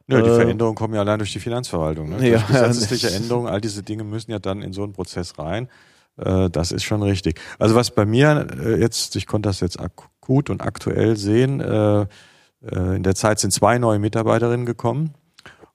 Ja, 0.07 0.21
die 0.21 0.29
äh, 0.29 0.35
Veränderungen 0.35 0.75
kommen 0.75 0.93
ja 0.93 1.01
allein 1.01 1.19
durch 1.19 1.33
die 1.33 1.39
Finanzverwaltung. 1.39 2.09
Ne? 2.09 2.29
Ja, 2.29 2.37
durch 2.39 2.47
gesetzliche 2.47 3.11
Änderungen, 3.15 3.47
all 3.47 3.61
diese 3.61 3.83
Dinge 3.83 4.03
müssen 4.03 4.31
ja 4.31 4.39
dann 4.39 4.61
in 4.61 4.73
so 4.73 4.83
einen 4.83 4.93
Prozess 4.93 5.37
rein. 5.37 5.69
Äh, 6.17 6.49
das 6.49 6.71
ist 6.71 6.83
schon 6.83 7.01
richtig. 7.01 7.41
Also 7.59 7.75
was 7.75 7.91
bei 7.91 8.05
mir 8.05 8.47
äh, 8.57 8.79
jetzt, 8.79 9.15
ich 9.15 9.27
konnte 9.27 9.49
das 9.49 9.59
jetzt 9.59 9.79
akut 9.79 10.49
und 10.49 10.61
aktuell 10.61 11.17
sehen, 11.17 11.59
in 11.59 13.03
der 13.03 13.15
Zeit 13.15 13.39
sind 13.39 13.51
zwei 13.51 13.77
neue 13.77 13.99
Mitarbeiterinnen 13.99 14.65
gekommen 14.65 15.13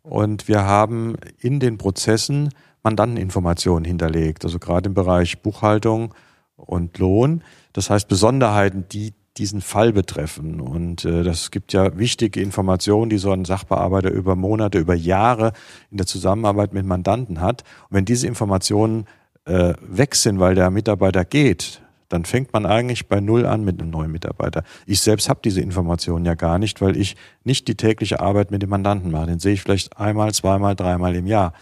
und 0.03 0.49
wir 0.49 0.65
haben 0.65 1.17
in 1.39 1.61
den 1.61 1.79
Prozessen 1.79 2.51
Mandanteninformationen 2.83 3.85
hinterlegt, 3.85 4.45
also 4.45 4.59
gerade 4.59 4.89
im 4.89 4.95
Bereich 4.95 5.43
Buchhaltung 5.43 6.15
und 6.57 6.99
Lohn. 6.99 7.43
Das 7.73 7.91
heißt 7.91 8.09
Besonderheiten, 8.09 8.87
die 8.91 9.15
diesen 9.37 9.61
Fall 9.61 9.93
betreffen. 9.93 10.61
Und 10.61 11.05
äh, 11.05 11.23
das 11.23 11.51
gibt 11.51 11.73
ja 11.73 11.97
wichtige 11.97 12.41
Informationen, 12.41 13.09
die 13.11 13.19
so 13.19 13.31
ein 13.31 13.45
Sachbearbeiter 13.45 14.11
über 14.11 14.37
Monate, 14.37 14.79
über 14.79 14.95
Jahre 14.95 15.53
in 15.91 15.99
der 15.99 16.07
Zusammenarbeit 16.07 16.73
mit 16.73 16.85
Mandanten 16.85 17.41
hat. 17.41 17.63
Und 17.89 17.97
wenn 17.97 18.05
diese 18.05 18.27
Informationen 18.27 19.07
äh, 19.45 19.75
weg 19.81 20.15
sind, 20.15 20.41
weil 20.41 20.55
der 20.55 20.71
Mitarbeiter 20.71 21.25
geht, 21.25 21.81
dann 22.09 22.25
fängt 22.25 22.53
man 22.53 22.67
eigentlich 22.67 23.09
bei 23.09 23.21
Null 23.21 23.47
an 23.47 23.65
mit 23.65 23.81
einem 23.81 23.91
neuen 23.91 24.11
Mitarbeiter. 24.11 24.65
Ich 24.87 25.01
selbst 25.01 25.29
habe 25.29 25.41
diese 25.45 25.61
Informationen 25.61 26.25
ja 26.25 26.35
gar 26.35 26.59
nicht, 26.59 26.81
weil 26.81 26.97
ich 26.97 27.17
nicht 27.45 27.69
die 27.69 27.77
tägliche 27.77 28.21
Arbeit 28.21 28.51
mit 28.51 28.63
dem 28.63 28.71
Mandanten 28.71 29.11
mache. 29.11 29.27
Den 29.27 29.39
sehe 29.39 29.53
ich 29.53 29.63
vielleicht 29.63 29.99
einmal, 29.99 30.33
zweimal, 30.33 30.75
dreimal 30.75 31.15
im 31.15 31.27
Jahr. 31.27 31.53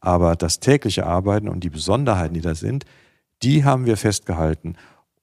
Aber 0.00 0.36
das 0.36 0.60
tägliche 0.60 1.06
Arbeiten 1.06 1.48
und 1.48 1.64
die 1.64 1.70
Besonderheiten, 1.70 2.34
die 2.34 2.40
da 2.40 2.54
sind, 2.54 2.84
die 3.42 3.64
haben 3.64 3.86
wir 3.86 3.96
festgehalten. 3.96 4.76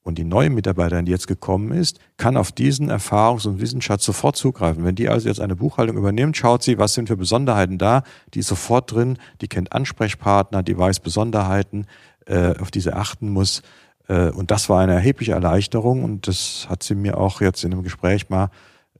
Und 0.03 0.19
die 0.19 0.23
neue 0.23 0.51
Mitarbeiterin, 0.51 1.05
die 1.05 1.11
jetzt 1.11 1.27
gekommen 1.27 1.71
ist, 1.71 1.99
kann 2.17 2.37
auf 2.37 2.51
diesen 2.51 2.91
Erfahrungs- 2.91 3.47
und 3.47 3.59
Wissensschatz 3.59 4.05
sofort 4.05 4.35
zugreifen. 4.35 4.83
Wenn 4.83 4.93
die 4.93 5.09
also 5.09 5.27
jetzt 5.27 5.41
eine 5.41 5.55
Buchhaltung 5.55 5.97
übernimmt, 5.97 6.37
schaut 6.37 6.61
sie, 6.61 6.77
was 6.77 6.93
sind 6.93 7.07
für 7.07 7.17
Besonderheiten 7.17 7.79
da, 7.79 8.03
die 8.35 8.39
ist 8.39 8.47
sofort 8.47 8.91
drin, 8.91 9.17
die 9.41 9.47
kennt 9.47 9.73
Ansprechpartner, 9.73 10.61
die 10.61 10.77
weiß 10.77 10.99
Besonderheiten, 10.99 11.87
äh, 12.27 12.55
auf 12.59 12.69
die 12.69 12.81
sie 12.81 12.93
achten 12.93 13.29
muss. 13.29 13.63
Äh, 14.07 14.29
und 14.29 14.51
das 14.51 14.69
war 14.69 14.81
eine 14.81 14.93
erhebliche 14.93 15.33
Erleichterung 15.33 16.03
und 16.03 16.27
das 16.27 16.67
hat 16.69 16.83
sie 16.83 16.95
mir 16.95 17.17
auch 17.17 17.41
jetzt 17.41 17.63
in 17.63 17.73
einem 17.73 17.83
Gespräch 17.83 18.29
mal 18.29 18.49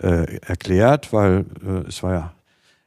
äh, 0.02 0.38
erklärt, 0.40 1.14
weil 1.14 1.46
äh, 1.66 1.88
es 1.88 2.04
war 2.04 2.14
ja 2.14 2.34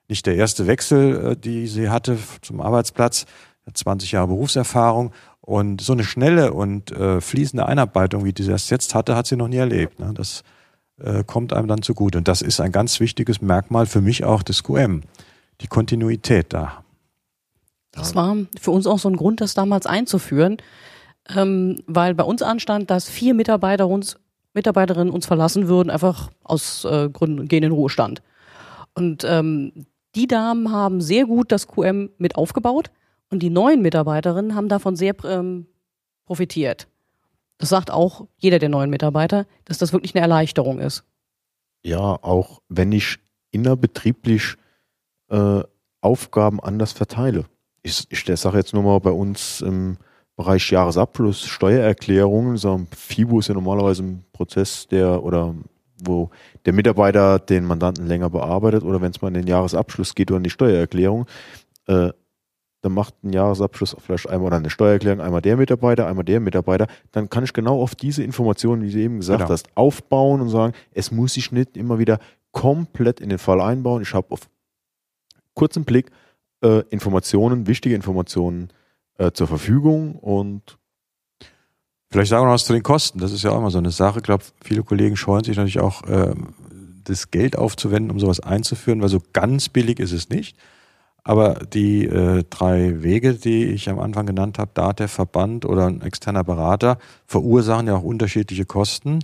nicht 0.08 0.26
der 0.26 0.36
erste 0.36 0.66
Wechsel, 0.66 1.32
äh, 1.32 1.36
die 1.36 1.66
sie 1.66 1.90
hatte 1.90 2.18
zum 2.42 2.60
Arbeitsplatz, 2.60 3.26
20 3.72 4.12
Jahre 4.12 4.28
Berufserfahrung 4.28 5.12
und 5.40 5.80
so 5.80 5.92
eine 5.92 6.04
schnelle 6.04 6.52
und 6.52 6.90
äh, 6.90 7.20
fließende 7.20 7.66
Einarbeitung, 7.66 8.24
wie 8.24 8.32
die 8.32 8.46
das 8.46 8.70
jetzt 8.70 8.94
hatte, 8.94 9.14
hat 9.14 9.26
sie 9.26 9.36
noch 9.36 9.48
nie 9.48 9.56
erlebt. 9.56 10.00
Ne? 10.00 10.12
Das 10.14 10.42
äh, 10.98 11.22
kommt 11.24 11.52
einem 11.52 11.68
dann 11.68 11.82
zugute. 11.82 12.18
Und 12.18 12.28
das 12.28 12.42
ist 12.42 12.60
ein 12.60 12.72
ganz 12.72 13.00
wichtiges 13.00 13.40
Merkmal 13.40 13.86
für 13.86 14.00
mich 14.00 14.24
auch 14.24 14.42
des 14.42 14.62
QM. 14.62 15.02
Die 15.60 15.66
Kontinuität 15.66 16.52
da. 16.52 16.84
Das 17.92 18.14
war 18.14 18.36
für 18.60 18.70
uns 18.70 18.86
auch 18.86 18.98
so 18.98 19.08
ein 19.08 19.16
Grund, 19.16 19.40
das 19.40 19.54
damals 19.54 19.86
einzuführen, 19.86 20.58
ähm, 21.34 21.82
weil 21.86 22.14
bei 22.14 22.24
uns 22.24 22.42
anstand, 22.42 22.90
dass 22.90 23.08
vier 23.08 23.34
Mitarbeiter 23.34 23.88
uns, 23.88 24.18
Mitarbeiterinnen 24.54 25.12
uns 25.12 25.26
verlassen 25.26 25.68
würden, 25.68 25.90
einfach 25.90 26.30
aus 26.42 26.84
äh, 26.84 27.08
Gründen 27.10 27.48
gehen 27.48 27.62
in 27.62 27.72
Ruhestand. 27.72 28.22
Und 28.94 29.24
ähm, 29.24 29.86
die 30.14 30.26
Damen 30.26 30.72
haben 30.72 31.00
sehr 31.00 31.26
gut 31.26 31.52
das 31.52 31.68
QM 31.68 32.10
mit 32.18 32.36
aufgebaut 32.36 32.90
und 33.30 33.42
die 33.42 33.50
neuen 33.50 33.82
Mitarbeiterinnen 33.82 34.54
haben 34.54 34.68
davon 34.68 34.96
sehr 34.96 35.14
ähm, 35.24 35.66
profitiert. 36.26 36.88
Das 37.58 37.68
sagt 37.68 37.90
auch 37.90 38.26
jeder 38.36 38.58
der 38.58 38.68
neuen 38.68 38.90
Mitarbeiter, 38.90 39.46
dass 39.64 39.78
das 39.78 39.92
wirklich 39.92 40.14
eine 40.14 40.22
Erleichterung 40.22 40.78
ist. 40.78 41.04
Ja, 41.82 42.00
auch 42.00 42.60
wenn 42.68 42.92
ich 42.92 43.18
innerbetrieblich 43.50 44.56
äh, 45.28 45.62
Aufgaben 46.00 46.60
anders 46.60 46.92
verteile. 46.92 47.44
Ich, 47.82 48.06
ich 48.10 48.24
sage 48.38 48.58
jetzt 48.58 48.74
nur 48.74 48.82
mal 48.82 49.00
bei 49.00 49.10
uns 49.10 49.60
im 49.60 49.98
Bereich 50.38 50.70
Jahresabschluss, 50.70 51.44
Steuererklärungen, 51.46 52.58
so 52.58 52.86
FIBO 52.96 53.40
ist 53.40 53.48
ja 53.48 53.54
normalerweise 53.54 54.04
ein 54.04 54.24
Prozess, 54.32 54.86
der 54.86 55.24
oder 55.24 55.52
wo 56.00 56.30
der 56.64 56.72
Mitarbeiter 56.72 57.40
den 57.40 57.64
Mandanten 57.64 58.06
länger 58.06 58.30
bearbeitet 58.30 58.84
oder 58.84 59.00
wenn 59.00 59.10
es 59.10 59.20
mal 59.20 59.28
in 59.28 59.34
den 59.34 59.48
Jahresabschluss 59.48 60.14
geht 60.14 60.30
oder 60.30 60.36
in 60.36 60.44
die 60.44 60.50
Steuererklärung, 60.50 61.26
äh, 61.88 62.10
dann 62.82 62.92
macht 62.92 63.14
ein 63.24 63.32
Jahresabschluss 63.32 63.96
vielleicht 63.98 64.28
einmal 64.28 64.52
eine 64.52 64.70
Steuererklärung, 64.70 65.20
einmal 65.20 65.42
der 65.42 65.56
Mitarbeiter, 65.56 66.06
einmal 66.06 66.24
der 66.24 66.38
Mitarbeiter, 66.38 66.86
dann 67.10 67.28
kann 67.28 67.42
ich 67.42 67.52
genau 67.52 67.82
auf 67.82 67.96
diese 67.96 68.22
Informationen, 68.22 68.82
wie 68.82 68.92
du 68.92 68.98
eben 69.00 69.16
gesagt 69.16 69.40
genau. 69.40 69.50
hast, 69.50 69.66
aufbauen 69.74 70.40
und 70.40 70.50
sagen, 70.50 70.72
es 70.92 71.10
muss 71.10 71.34
sich 71.34 71.50
nicht 71.50 71.76
immer 71.76 71.98
wieder 71.98 72.20
komplett 72.52 73.18
in 73.18 73.28
den 73.28 73.40
Fall 73.40 73.60
einbauen. 73.60 74.02
Ich 74.02 74.14
habe 74.14 74.30
auf 74.30 74.48
kurzen 75.54 75.84
Blick 75.84 76.12
äh, 76.62 76.84
Informationen, 76.90 77.66
wichtige 77.66 77.96
Informationen 77.96 78.68
äh, 79.18 79.32
zur 79.32 79.46
Verfügung 79.46 80.14
und 80.16 80.78
Vielleicht 82.10 82.30
sagen 82.30 82.42
wir 82.42 82.46
noch 82.46 82.54
was 82.54 82.64
zu 82.64 82.72
den 82.72 82.82
Kosten. 82.82 83.18
Das 83.18 83.32
ist 83.32 83.44
ja 83.44 83.50
auch 83.50 83.58
immer 83.58 83.70
so 83.70 83.76
eine 83.76 83.90
Sache. 83.90 84.20
Ich 84.20 84.24
glaube, 84.24 84.42
viele 84.64 84.82
Kollegen 84.82 85.14
scheuen 85.14 85.44
sich 85.44 85.58
natürlich 85.58 85.78
auch, 85.78 86.04
äh, 86.04 86.34
das 87.04 87.30
Geld 87.30 87.56
aufzuwenden, 87.56 88.10
um 88.10 88.20
sowas 88.20 88.40
einzuführen, 88.40 89.02
weil 89.02 89.08
so 89.08 89.20
ganz 89.32 89.68
billig 89.68 89.98
ist 89.98 90.12
es 90.12 90.28
nicht. 90.28 90.56
Aber 91.24 91.54
die 91.54 92.06
äh, 92.06 92.44
drei 92.48 93.02
Wege, 93.02 93.34
die 93.34 93.66
ich 93.66 93.90
am 93.90 93.98
Anfang 93.98 94.24
genannt 94.24 94.58
habe, 94.58 94.70
DATEV, 94.72 95.10
Verband 95.10 95.64
oder 95.66 95.86
ein 95.86 96.00
externer 96.00 96.44
Berater, 96.44 96.98
verursachen 97.26 97.86
ja 97.86 97.96
auch 97.96 98.02
unterschiedliche 98.02 98.64
Kosten. 98.64 99.18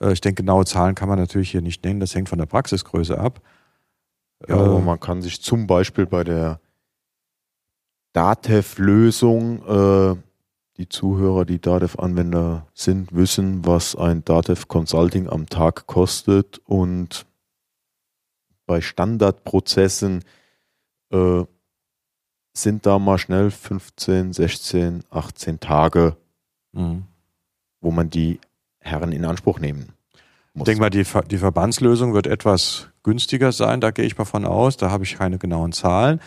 Äh, 0.00 0.12
ich 0.12 0.20
denke, 0.20 0.42
genaue 0.42 0.64
Zahlen 0.64 0.94
kann 0.94 1.08
man 1.08 1.18
natürlich 1.18 1.50
hier 1.50 1.62
nicht 1.62 1.84
nennen. 1.84 2.00
Das 2.00 2.14
hängt 2.14 2.28
von 2.28 2.38
der 2.38 2.46
Praxisgröße 2.46 3.18
ab. 3.18 3.40
Ja, 4.48 4.56
aber 4.56 4.80
man 4.80 5.00
kann 5.00 5.22
sich 5.22 5.42
zum 5.42 5.66
Beispiel 5.66 6.06
bei 6.06 6.22
der 6.22 6.60
Datev-Lösung, 8.12 9.62
äh, 9.66 10.16
die 10.76 10.88
Zuhörer, 10.88 11.44
die 11.44 11.60
Datev-Anwender 11.60 12.66
sind, 12.74 13.14
wissen, 13.14 13.64
was 13.64 13.96
ein 13.96 14.24
Datev 14.24 14.66
Consulting 14.68 15.28
am 15.28 15.46
Tag 15.48 15.86
kostet 15.86 16.60
und 16.64 17.26
bei 18.66 18.80
Standardprozessen 18.80 20.24
äh, 21.10 21.44
sind 22.54 22.86
da 22.86 22.98
mal 22.98 23.18
schnell 23.18 23.50
15, 23.50 24.32
16, 24.32 25.04
18 25.10 25.60
Tage, 25.60 26.16
mhm. 26.72 27.04
wo 27.80 27.90
man 27.90 28.10
die 28.10 28.40
Herren 28.80 29.12
in 29.12 29.24
Anspruch 29.24 29.58
nehmen 29.58 29.92
muss. 30.54 30.62
Ich 30.62 30.64
denke 30.64 30.80
mal, 30.80 30.90
die, 30.90 31.04
die 31.30 31.38
Verbandslösung 31.38 32.14
wird 32.14 32.26
etwas 32.26 32.88
günstiger 33.02 33.52
sein, 33.52 33.80
da 33.80 33.90
gehe 33.90 34.04
ich 34.04 34.18
mal 34.18 34.24
von 34.24 34.44
aus, 34.44 34.76
da 34.76 34.90
habe 34.90 35.04
ich 35.04 35.16
keine 35.16 35.38
genauen 35.38 35.72
Zahlen. 35.72 36.20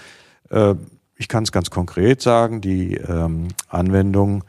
Äh, 0.49 0.75
ich 1.17 1.27
kann 1.27 1.43
es 1.43 1.51
ganz 1.51 1.69
konkret 1.69 2.21
sagen, 2.21 2.61
die 2.61 2.95
ähm, 2.95 3.49
Anwendung 3.67 4.43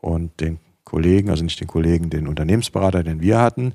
und 0.00 0.40
den 0.40 0.58
Kollegen, 0.84 1.30
also 1.30 1.42
nicht 1.42 1.60
den 1.60 1.66
Kollegen, 1.66 2.10
den 2.10 2.28
Unternehmensberater, 2.28 3.02
den 3.02 3.20
wir 3.20 3.40
hatten, 3.40 3.74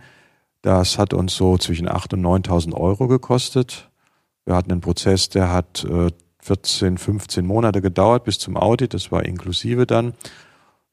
das 0.61 0.97
hat 0.97 1.13
uns 1.13 1.35
so 1.35 1.57
zwischen 1.57 1.87
8.000 1.87 2.13
und 2.13 2.47
9.000 2.47 2.73
Euro 2.73 3.07
gekostet. 3.07 3.89
Wir 4.45 4.55
hatten 4.55 4.71
einen 4.71 4.81
Prozess, 4.81 5.29
der 5.29 5.51
hat 5.51 5.85
äh, 5.85 6.11
14, 6.41 6.97
15 6.97 7.45
Monate 7.45 7.81
gedauert 7.81 8.23
bis 8.23 8.39
zum 8.39 8.57
Audit, 8.57 8.93
das 8.93 9.11
war 9.11 9.25
inklusive 9.25 9.85
dann. 9.85 10.13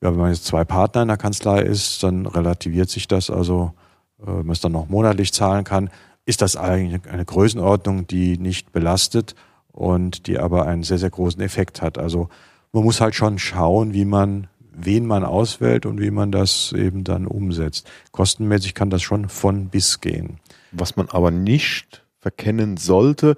Ja, 0.03 0.13
wenn 0.13 0.19
man 0.19 0.33
jetzt 0.33 0.45
zwei 0.45 0.65
Partner 0.65 1.03
in 1.03 1.09
der 1.09 1.17
Kanzlei 1.17 1.63
ist, 1.63 2.03
dann 2.03 2.27
relativiert 2.27 2.91
sich 2.91 3.09
das 3.09 3.31
also, 3.31 3.73
äh, 4.21 4.27
wenn 4.27 4.47
man 4.47 4.51
es 4.51 4.61
dann 4.61 4.73
noch 4.73 4.89
monatlich 4.89 5.33
zahlen 5.33 5.65
kann, 5.65 5.91
ist 6.25 6.43
das 6.43 6.57
eigentlich 6.57 7.09
eine 7.09 7.25
Größenordnung, 7.25 8.07
die 8.07 8.39
nicht 8.39 8.73
belastet 8.73 9.35
und 9.77 10.27
die 10.27 10.39
aber 10.39 10.67
einen 10.67 10.83
sehr, 10.83 10.99
sehr 10.99 11.11
großen 11.11 11.41
Effekt 11.41 11.83
hat. 11.83 11.99
Also 11.99 12.29
man 12.73 12.83
muss 12.83 13.01
halt 13.01 13.15
schon 13.15 13.39
schauen, 13.39 13.93
wie 13.93 14.05
man, 14.05 14.49
wen 14.73 15.07
man 15.07 15.23
auswählt 15.23 15.87
und 15.87 16.01
wie 16.01 16.11
man 16.11 16.33
das 16.33 16.73
eben 16.73 17.05
dann 17.05 17.27
umsetzt. 17.27 17.89
Kostenmäßig 18.11 18.75
kann 18.75 18.91
das 18.91 19.03
schon 19.03 19.29
von 19.29 19.69
bis 19.69 20.01
gehen. 20.01 20.41
Was 20.73 20.97
man 20.97 21.09
aber 21.11 21.31
nicht 21.31 22.03
verkennen 22.19 22.79
sollte, 22.79 23.37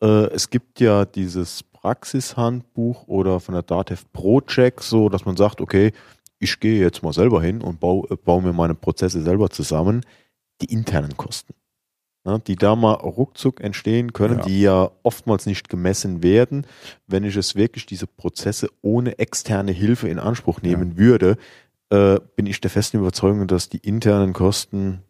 äh, 0.00 0.26
es 0.30 0.48
gibt 0.48 0.80
ja 0.80 1.04
dieses 1.04 1.62
Praxishandbuch 1.62 3.08
oder 3.08 3.40
von 3.40 3.54
der 3.54 3.62
Datev 3.62 4.04
Project, 4.12 4.82
so 4.82 5.08
dass 5.08 5.24
man 5.24 5.36
sagt, 5.36 5.60
okay, 5.60 5.92
ich 6.38 6.60
gehe 6.60 6.80
jetzt 6.80 7.02
mal 7.02 7.12
selber 7.12 7.42
hin 7.42 7.60
und 7.60 7.80
baue, 7.80 8.06
baue 8.16 8.42
mir 8.42 8.52
meine 8.52 8.74
Prozesse 8.74 9.22
selber 9.22 9.50
zusammen. 9.50 10.02
Die 10.62 10.72
internen 10.72 11.16
Kosten, 11.16 11.54
die 12.38 12.56
da 12.56 12.76
mal 12.76 12.92
ruckzuck 12.94 13.60
entstehen 13.60 14.12
können, 14.12 14.38
ja. 14.38 14.44
die 14.44 14.60
ja 14.62 14.90
oftmals 15.02 15.46
nicht 15.46 15.68
gemessen 15.68 16.22
werden. 16.22 16.66
Wenn 17.06 17.24
ich 17.24 17.36
es 17.36 17.56
wirklich 17.56 17.86
diese 17.86 18.06
Prozesse 18.06 18.68
ohne 18.82 19.18
externe 19.18 19.72
Hilfe 19.72 20.08
in 20.08 20.18
Anspruch 20.18 20.62
nehmen 20.62 20.92
ja. 20.92 20.96
würde, 20.98 21.36
äh, 21.90 22.18
bin 22.36 22.46
ich 22.46 22.60
der 22.60 22.70
festen 22.70 22.98
Überzeugung, 22.98 23.46
dass 23.46 23.68
die 23.68 23.78
internen 23.78 24.32
Kosten 24.32 25.02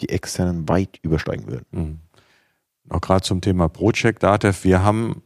die 0.00 0.08
externen 0.08 0.68
weit 0.68 0.98
übersteigen 1.02 1.46
würden. 1.46 1.66
Mhm 1.70 1.98
auch 2.90 3.00
gerade 3.00 3.22
zum 3.22 3.40
Thema 3.40 3.68
Project 3.68 4.22
Datev. 4.22 4.64
Wir 4.64 4.82
haben 4.82 5.22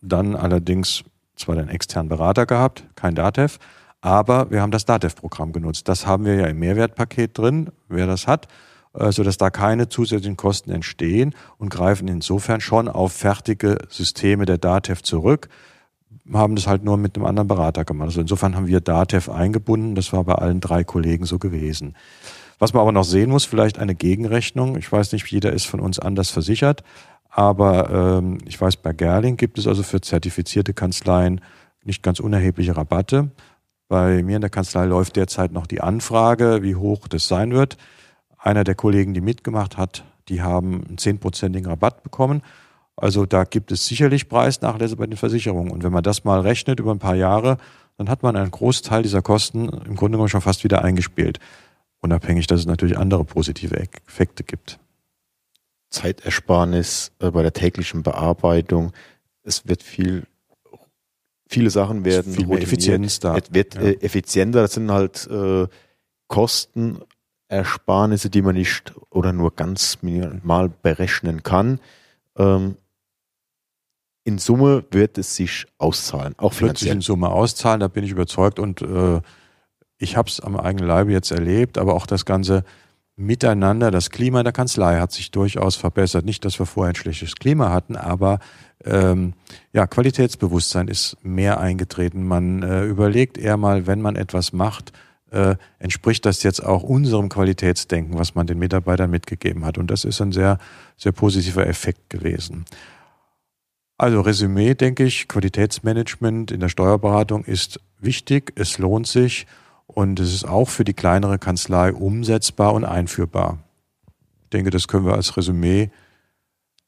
dann 0.00 0.36
allerdings 0.36 1.04
zwar 1.34 1.56
den 1.56 1.68
externen 1.68 2.08
Berater 2.08 2.46
gehabt, 2.46 2.84
kein 2.94 3.14
Datev, 3.14 3.58
aber 4.00 4.50
wir 4.50 4.62
haben 4.62 4.70
das 4.70 4.84
Datev-Programm 4.84 5.52
genutzt. 5.52 5.88
Das 5.88 6.06
haben 6.06 6.24
wir 6.24 6.34
ja 6.34 6.46
im 6.46 6.58
Mehrwertpaket 6.58 7.36
drin, 7.36 7.70
wer 7.88 8.06
das 8.06 8.26
hat, 8.26 8.46
sodass 9.10 9.36
da 9.36 9.50
keine 9.50 9.88
zusätzlichen 9.88 10.36
Kosten 10.36 10.70
entstehen 10.70 11.34
und 11.58 11.68
greifen 11.68 12.08
insofern 12.08 12.60
schon 12.60 12.88
auf 12.88 13.12
fertige 13.12 13.78
Systeme 13.88 14.46
der 14.46 14.58
Datev 14.58 15.02
zurück, 15.02 15.48
haben 16.32 16.56
das 16.56 16.66
halt 16.66 16.82
nur 16.82 16.96
mit 16.96 17.16
einem 17.16 17.26
anderen 17.26 17.48
Berater 17.48 17.84
gemacht. 17.84 18.08
Also 18.08 18.20
insofern 18.20 18.56
haben 18.56 18.66
wir 18.66 18.80
Datev 18.80 19.30
eingebunden, 19.30 19.94
das 19.94 20.12
war 20.12 20.24
bei 20.24 20.34
allen 20.34 20.60
drei 20.60 20.84
Kollegen 20.84 21.24
so 21.24 21.38
gewesen. 21.38 21.94
Was 22.58 22.72
man 22.72 22.80
aber 22.80 22.92
noch 22.92 23.04
sehen 23.04 23.30
muss, 23.30 23.44
vielleicht 23.44 23.78
eine 23.78 23.94
Gegenrechnung. 23.94 24.76
Ich 24.76 24.90
weiß 24.90 25.12
nicht, 25.12 25.26
jeder 25.30 25.52
ist 25.52 25.66
von 25.66 25.80
uns 25.80 25.98
anders 25.98 26.30
versichert, 26.30 26.82
aber 27.28 28.18
ähm, 28.18 28.38
ich 28.46 28.60
weiß, 28.60 28.76
bei 28.78 28.92
Gerling 28.92 29.36
gibt 29.36 29.58
es 29.58 29.66
also 29.66 29.82
für 29.82 30.00
zertifizierte 30.00 30.72
Kanzleien 30.72 31.42
nicht 31.84 32.02
ganz 32.02 32.18
unerhebliche 32.18 32.76
Rabatte. 32.76 33.30
Bei 33.88 34.22
mir 34.22 34.36
in 34.36 34.40
der 34.40 34.50
Kanzlei 34.50 34.86
läuft 34.86 35.16
derzeit 35.16 35.52
noch 35.52 35.66
die 35.66 35.80
Anfrage, 35.80 36.62
wie 36.62 36.74
hoch 36.74 37.06
das 37.08 37.28
sein 37.28 37.52
wird. 37.52 37.76
Einer 38.38 38.64
der 38.64 38.74
Kollegen, 38.74 39.14
die 39.14 39.20
mitgemacht 39.20 39.76
hat, 39.76 40.04
die 40.28 40.42
haben 40.42 40.84
einen 40.86 40.98
zehnprozentigen 40.98 41.68
Rabatt 41.68 42.02
bekommen. 42.02 42.42
Also 42.96 43.26
da 43.26 43.44
gibt 43.44 43.72
es 43.72 43.86
sicherlich 43.86 44.28
Preisnachlässe 44.28 44.96
bei 44.96 45.06
den 45.06 45.16
Versicherungen. 45.16 45.70
Und 45.70 45.84
wenn 45.84 45.92
man 45.92 46.02
das 46.02 46.24
mal 46.24 46.40
rechnet 46.40 46.80
über 46.80 46.92
ein 46.92 46.98
paar 46.98 47.14
Jahre, 47.14 47.58
dann 47.98 48.08
hat 48.08 48.22
man 48.22 48.36
einen 48.36 48.50
Großteil 48.50 49.02
dieser 49.02 49.22
Kosten 49.22 49.68
im 49.68 49.96
Grunde 49.96 50.16
genommen 50.16 50.28
schon 50.28 50.40
fast 50.40 50.64
wieder 50.64 50.82
eingespielt. 50.82 51.38
Unabhängig, 52.00 52.46
dass 52.46 52.60
es 52.60 52.66
natürlich 52.66 52.98
andere 52.98 53.24
positive 53.24 53.76
Effekte 54.06 54.44
gibt. 54.44 54.78
Zeitersparnis 55.90 57.12
äh, 57.20 57.30
bei 57.30 57.42
der 57.42 57.52
täglichen 57.52 58.02
Bearbeitung. 58.02 58.92
Es 59.42 59.66
wird 59.66 59.82
viel, 59.82 60.24
viele 61.48 61.70
Sachen 61.70 62.04
werden 62.04 62.32
viel 62.32 62.46
mehr 62.46 62.60
Effizienz 62.60 63.20
da. 63.20 63.36
Es 63.36 63.52
wird 63.52 63.74
ja. 63.74 63.82
äh, 63.82 63.92
effizienter. 64.00 64.62
Das 64.62 64.74
sind 64.74 64.90
halt 64.90 65.26
äh, 65.28 65.66
Kostenersparnisse, 67.48 68.30
die 68.30 68.42
man 68.42 68.54
nicht 68.54 68.94
oder 69.10 69.32
nur 69.32 69.54
ganz 69.54 69.98
minimal 70.02 70.68
berechnen 70.68 71.42
kann. 71.42 71.80
Ähm, 72.36 72.76
in 74.24 74.38
Summe 74.38 74.84
wird 74.90 75.18
es 75.18 75.36
sich 75.36 75.66
auszahlen, 75.78 76.34
auch 76.38 76.52
finanziell. 76.52 76.68
Wird 76.68 76.78
sich 76.78 76.90
in 76.90 77.00
Summe 77.00 77.28
auszahlen, 77.28 77.80
da 77.80 77.88
bin 77.88 78.04
ich 78.04 78.10
überzeugt 78.10 78.58
und 78.58 78.82
äh, 78.82 79.20
ich 79.98 80.16
habe 80.16 80.28
es 80.28 80.40
am 80.40 80.56
eigenen 80.56 80.88
Leibe 80.88 81.12
jetzt 81.12 81.30
erlebt, 81.30 81.78
aber 81.78 81.94
auch 81.94 82.06
das 82.06 82.24
ganze 82.24 82.64
Miteinander, 83.18 83.90
das 83.90 84.10
Klima 84.10 84.40
in 84.40 84.44
der 84.44 84.52
Kanzlei 84.52 85.00
hat 85.00 85.10
sich 85.10 85.30
durchaus 85.30 85.76
verbessert. 85.76 86.26
Nicht, 86.26 86.44
dass 86.44 86.58
wir 86.58 86.66
vorher 86.66 86.92
ein 86.92 86.96
schlechtes 86.96 87.36
Klima 87.36 87.72
hatten, 87.72 87.96
aber 87.96 88.40
ähm, 88.84 89.32
ja, 89.72 89.86
Qualitätsbewusstsein 89.86 90.88
ist 90.88 91.16
mehr 91.22 91.58
eingetreten. 91.58 92.26
Man 92.28 92.62
äh, 92.62 92.84
überlegt 92.84 93.38
eher 93.38 93.56
mal, 93.56 93.86
wenn 93.86 94.02
man 94.02 94.16
etwas 94.16 94.52
macht, 94.52 94.92
äh, 95.30 95.56
entspricht 95.78 96.24
das 96.24 96.42
jetzt 96.42 96.64
auch 96.64 96.82
unserem 96.82 97.28
Qualitätsdenken, 97.28 98.18
was 98.18 98.34
man 98.34 98.46
den 98.46 98.58
Mitarbeitern 98.58 99.10
mitgegeben 99.10 99.64
hat. 99.64 99.78
Und 99.78 99.90
das 99.90 100.04
ist 100.04 100.20
ein 100.20 100.32
sehr, 100.32 100.58
sehr 100.96 101.12
positiver 101.12 101.66
Effekt 101.66 102.10
gewesen. 102.10 102.64
Also 103.98 104.20
Resümee, 104.20 104.74
denke 104.74 105.04
ich, 105.04 105.26
Qualitätsmanagement 105.26 106.50
in 106.50 106.60
der 106.60 106.68
Steuerberatung 106.68 107.44
ist 107.44 107.80
wichtig, 107.98 108.52
es 108.56 108.76
lohnt 108.76 109.06
sich 109.06 109.46
und 109.86 110.20
es 110.20 110.34
ist 110.34 110.46
auch 110.46 110.68
für 110.68 110.84
die 110.84 110.92
kleinere 110.92 111.38
Kanzlei 111.38 111.92
umsetzbar 111.92 112.74
und 112.74 112.84
einführbar. 112.84 113.58
Ich 114.44 114.50
denke, 114.50 114.70
das 114.70 114.86
können 114.86 115.06
wir 115.06 115.14
als 115.14 115.36
Resümee 115.36 115.90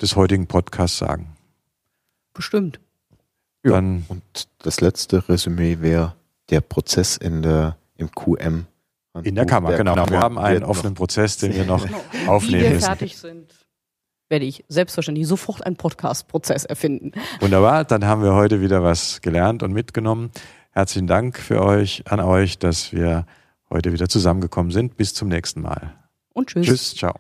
des 0.03 0.17
heutigen 0.17 0.47
Podcasts 0.47 0.99
sagen. 0.99 1.35
Bestimmt. 2.35 2.79
Ja, 3.65 3.73
Dann, 3.73 4.05
und 4.09 4.23
das 4.59 4.81
letzte 4.81 5.29
Resümee 5.29 5.79
wäre 5.81 6.15
der 6.51 6.61
Prozess 6.61 7.17
in 7.17 7.43
der, 7.43 7.78
im 7.99 8.11
QM. 8.11 8.67
In 9.25 9.35
der 9.35 9.47
Kammer, 9.47 9.71
der 9.71 9.79
genau. 9.79 9.95
Kammer 9.95 10.11
wir 10.11 10.21
haben 10.21 10.39
einen 10.39 10.65
offenen 10.65 10.95
Prozess, 10.95 11.37
den 11.37 11.55
wir 11.55 11.65
noch 11.65 11.85
genau. 11.85 11.99
aufnehmen 12.27 12.65
Wie 12.65 12.71
wir 12.71 12.81
fertig 12.81 13.19
sind, 13.19 13.53
werde 14.29 14.45
ich 14.45 14.65
selbstverständlich 14.69 15.27
sofort 15.27 15.67
einen 15.67 15.77
Podcast-Prozess 15.77 16.65
erfinden. 16.65 17.13
Wunderbar, 17.41 17.85
dann 17.85 18.05
haben 18.05 18.23
wir 18.23 18.35
heute 18.35 18.61
wieder 18.61 18.83
was 18.83 19.21
gelernt 19.21 19.63
und 19.63 19.73
mitgenommen. 19.73 20.31
Herzlichen 20.71 21.07
Dank 21.07 21.39
für 21.39 21.63
euch, 21.63 22.05
an 22.07 22.21
euch, 22.21 22.59
dass 22.59 22.93
wir 22.93 23.27
heute 23.71 23.93
wieder 23.93 24.09
zusammengekommen 24.09 24.71
sind. 24.71 24.97
Bis 24.97 25.15
zum 25.15 25.29
nächsten 25.29 25.63
Mal. 25.63 25.95
Und 26.33 26.51
tschüss. 26.51 26.67
Tschüss, 26.67 26.95
ciao. 26.95 27.15